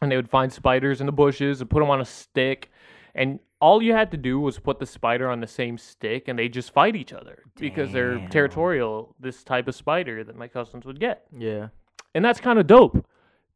[0.00, 2.70] And they would find spiders in the bushes and put them on a stick,
[3.14, 6.36] and all you had to do was put the spider on the same stick, and
[6.38, 9.14] they just fight each other because they're territorial.
[9.20, 11.68] This type of spider that my cousins would get Yeah.
[12.14, 13.06] and that's kind of dope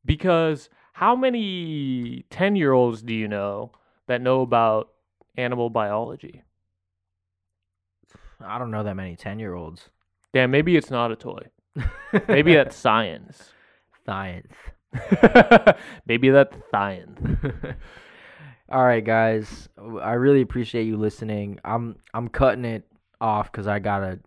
[0.05, 3.72] because how many 10 year olds do you know
[4.07, 4.91] that know about
[5.37, 6.43] animal biology
[8.41, 9.89] I don't know that many ten year olds.
[10.32, 11.43] damn maybe it's not a toy
[12.28, 13.53] maybe that's science
[14.05, 14.53] science.
[16.07, 17.18] maybe that's science
[18.68, 19.68] All right, guys.
[20.03, 21.61] I really appreciate you listening.
[21.64, 22.82] I'm I'm cutting it
[23.20, 24.18] off because I gotta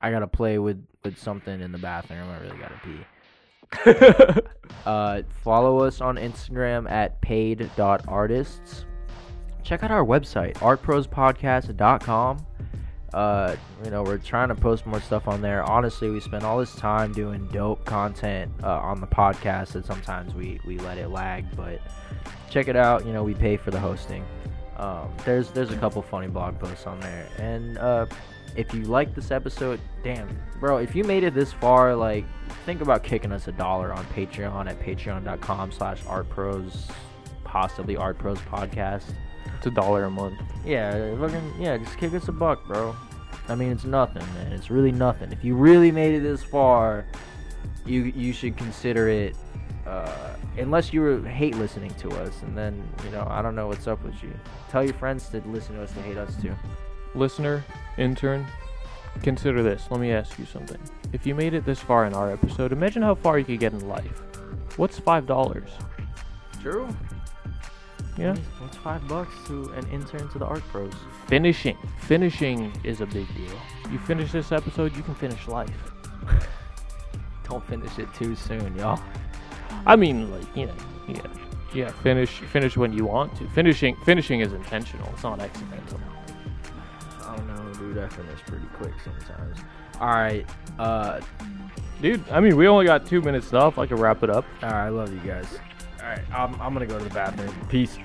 [0.00, 2.28] I gotta play with with something in the bathroom.
[2.30, 4.42] I really gotta pee.
[4.86, 8.86] Uh, follow us on Instagram at paid.artists.
[9.62, 12.46] Check out our website, artprospodcast.com.
[13.14, 15.62] Uh, you know, we're trying to post more stuff on there.
[15.62, 20.34] Honestly, we spend all this time doing dope content uh, on the podcast that sometimes
[20.34, 21.80] we, we let it lag, but
[22.50, 23.06] check it out.
[23.06, 24.24] You know, we pay for the hosting.
[24.76, 28.06] Um, there's there's a couple funny blog posts on there, and uh,
[28.56, 30.28] if you like this episode, damn,
[30.60, 32.24] bro, if you made it this far, like,
[32.64, 36.90] think about kicking us a dollar on Patreon at patreon.com slash artpros,
[37.44, 39.14] possibly artpros podcast.
[39.56, 42.94] It's a dollar a month Yeah, fucking, yeah, just kick us a buck, bro.
[43.48, 44.52] I mean, it's nothing, man.
[44.52, 45.32] It's really nothing.
[45.32, 47.06] If you really made it this far,
[47.86, 49.34] you you should consider it.
[49.86, 53.66] Uh, unless you were hate listening to us, and then you know I don't know
[53.68, 54.30] what's up with you.
[54.70, 56.54] Tell your friends to listen to us to hate us too.
[57.14, 57.64] listener
[57.96, 58.46] intern
[59.22, 60.78] consider this let me ask you something
[61.12, 63.72] if you made it this far in our episode imagine how far you could get
[63.72, 64.20] in life
[64.76, 65.70] what's five dollars
[66.62, 66.88] True.
[68.18, 70.92] Yeah What's five bucks to an intern to the Art Pros?
[71.26, 73.58] finishing finishing is a big deal
[73.90, 75.70] you finish this episode you can finish life
[77.48, 79.00] Don't finish it too soon, y'all.
[79.86, 80.74] i mean like you know
[81.08, 81.22] yeah
[81.74, 86.00] yeah finish finish when you want to finishing finishing is intentional it's not accidental
[87.22, 87.98] I don't know, dude.
[87.98, 89.58] I finish pretty quick sometimes.
[90.00, 90.46] All right.
[90.78, 91.20] Uh,
[92.00, 94.70] dude i mean we only got two minutes left i can wrap it up all
[94.70, 94.86] right.
[94.86, 95.58] I love you guys.
[96.02, 96.20] All right.
[96.32, 97.54] I'm I'm gonna go to the bathroom.
[97.68, 97.98] Peace.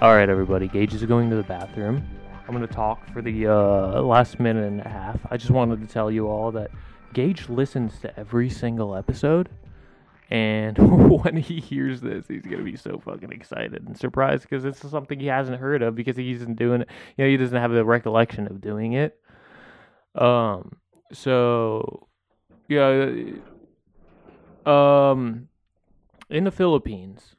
[0.00, 2.06] All right everybody gage is going to the bathroom.
[2.46, 5.20] I'm going to talk for the uh, last minute and a half.
[5.30, 6.70] I just wanted to tell you all that
[7.12, 9.48] gage listens to every single episode
[10.30, 10.78] and
[11.24, 14.84] when he hears this he's going to be so fucking excited and surprised because this
[14.84, 17.60] is something he hasn't heard of because he isn't doing it you know he doesn't
[17.60, 19.18] have the recollection of doing it.
[20.14, 20.76] Um
[21.12, 22.06] so
[22.68, 23.10] yeah
[24.66, 25.48] um
[26.28, 27.34] in the philippines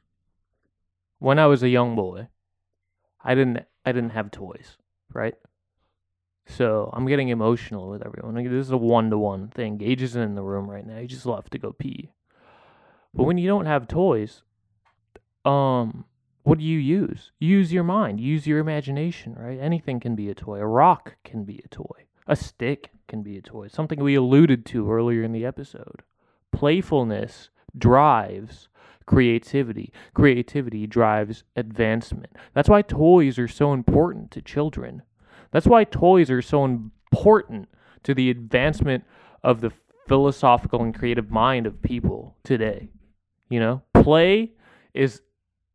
[1.22, 2.28] when i was a young boy
[3.24, 4.76] i didn't i didn't have toys
[5.14, 5.34] right?
[6.46, 8.34] So i'm getting emotional with everyone.
[8.34, 9.78] Like, this is a one-to-one thing.
[9.78, 10.98] Gage isn't in the room right now.
[10.98, 12.12] He just left to go pee.
[13.14, 14.42] But when you don't have toys
[15.44, 16.04] um
[16.44, 17.30] what do you use?
[17.38, 18.18] Use your mind.
[18.18, 19.58] Use your imagination right?
[19.60, 20.58] Anything can be a toy.
[20.58, 22.06] A rock can be a toy.
[22.26, 23.68] A stick can be a toy.
[23.68, 26.02] Something we alluded to earlier in the episode.
[26.50, 28.68] Playfulness drives
[29.06, 29.92] creativity.
[30.14, 32.32] Creativity drives advancement.
[32.54, 35.02] That's why toys are so important to children.
[35.50, 37.68] That's why toys are so important
[38.04, 39.04] to the advancement
[39.42, 39.72] of the
[40.08, 42.88] philosophical and creative mind of people today.
[43.48, 44.52] You know, play
[44.94, 45.22] is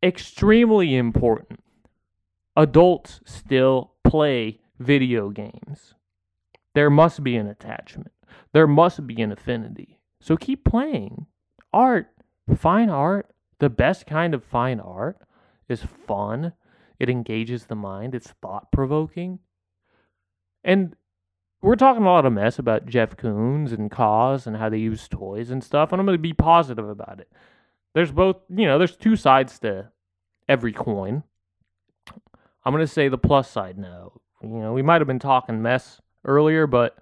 [0.02, 1.60] extremely important.
[2.56, 5.94] Adults still play video games.
[6.74, 8.12] There must be an attachment.
[8.52, 9.98] There must be an affinity.
[10.20, 11.26] So keep playing.
[11.72, 12.08] Art,
[12.56, 15.18] fine art, the best kind of fine art
[15.68, 16.52] is fun.
[16.98, 18.14] It engages the mind.
[18.14, 19.40] It's thought provoking.
[20.64, 20.96] And
[21.60, 25.08] we're talking a lot of mess about Jeff Koons and KAWS and how they use
[25.08, 27.30] toys and stuff, and I'm going to be positive about it.
[27.94, 29.90] There's both, you know, there's two sides to
[30.48, 31.24] every coin.
[32.64, 34.12] I'm going to say the plus side now.
[34.42, 36.96] You know, we might have been talking mess earlier, but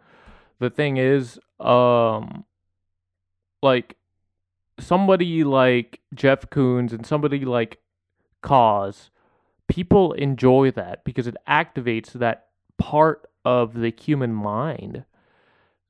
[0.59, 2.45] the thing is, um,
[3.63, 3.97] like
[4.79, 7.79] somebody like Jeff Koons and somebody like
[8.43, 9.11] KAWS,
[9.69, 12.47] people enjoy that because it activates that
[12.79, 15.05] part of the human mind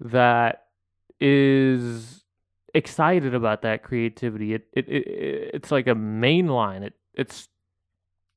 [0.00, 0.66] that
[1.20, 2.24] is
[2.74, 4.54] excited about that creativity.
[4.54, 6.82] It it, it it's like a main line.
[6.82, 7.48] It it's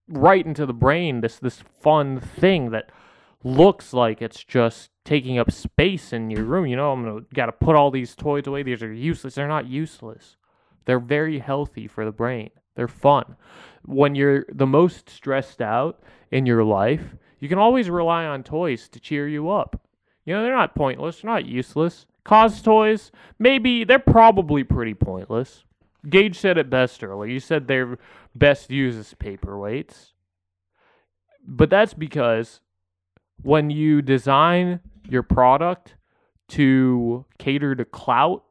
[0.08, 1.22] right into the brain.
[1.22, 2.91] This this fun thing that
[3.43, 6.66] looks like it's just taking up space in your room.
[6.66, 8.64] You know, I'm gonna got to put all these toys away.
[8.64, 9.36] These are useless.
[9.36, 10.38] They're not useless.
[10.86, 12.49] They're very healthy for the brain.
[12.75, 13.36] They're fun.
[13.86, 16.01] When you're the most stressed out
[16.32, 19.82] in your life, you can always rely on toys to cheer you up.
[20.25, 21.21] You know, they're not pointless.
[21.21, 22.05] They're not useless.
[22.25, 25.63] KAWS toys, maybe they're probably pretty pointless.
[26.07, 27.32] Gage said it best earlier.
[27.32, 27.97] You said they're
[28.36, 30.11] best used as paperweights.
[31.45, 32.61] But that's because
[33.41, 35.95] when you design your product
[36.49, 38.43] to cater to clout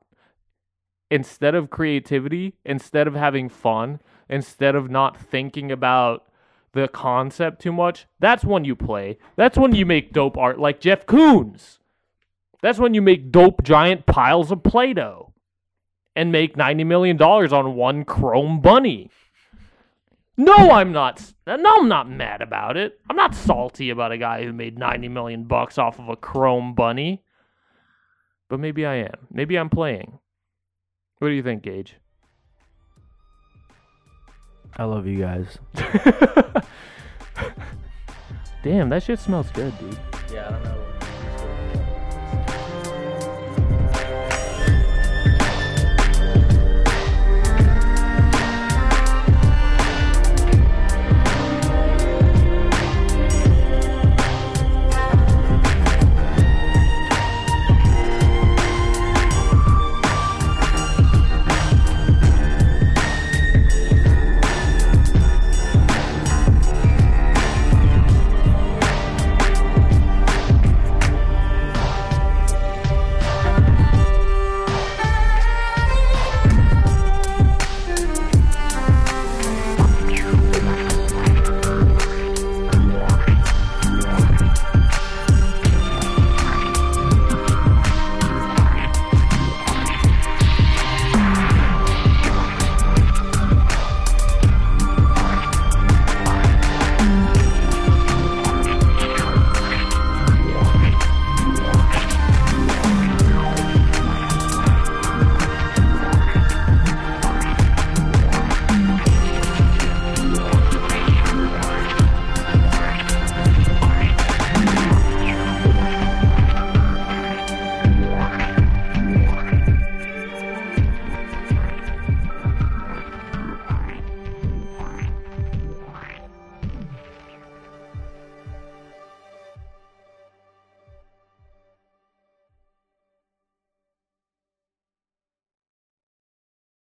[1.10, 6.26] instead of creativity, instead of having fun, instead of not thinking about
[6.72, 9.18] the concept too much, that's when you play.
[9.36, 11.78] That's when you make dope art like Jeff Koons.
[12.60, 15.32] That's when you make dope giant piles of Play Doh
[16.16, 19.10] and make $90 million on one chrome bunny.
[20.36, 21.32] No, I'm not.
[21.46, 23.00] No, I'm not mad about it.
[23.08, 26.74] I'm not salty about a guy who made 90 million bucks off of a chrome
[26.74, 27.22] bunny.
[28.48, 29.26] But maybe I am.
[29.30, 30.18] Maybe I'm playing.
[31.18, 31.96] What do you think, Gage?
[34.76, 35.58] I love you guys.
[38.62, 39.98] Damn, that shit smells good, dude.
[40.32, 40.87] Yeah, I don't know.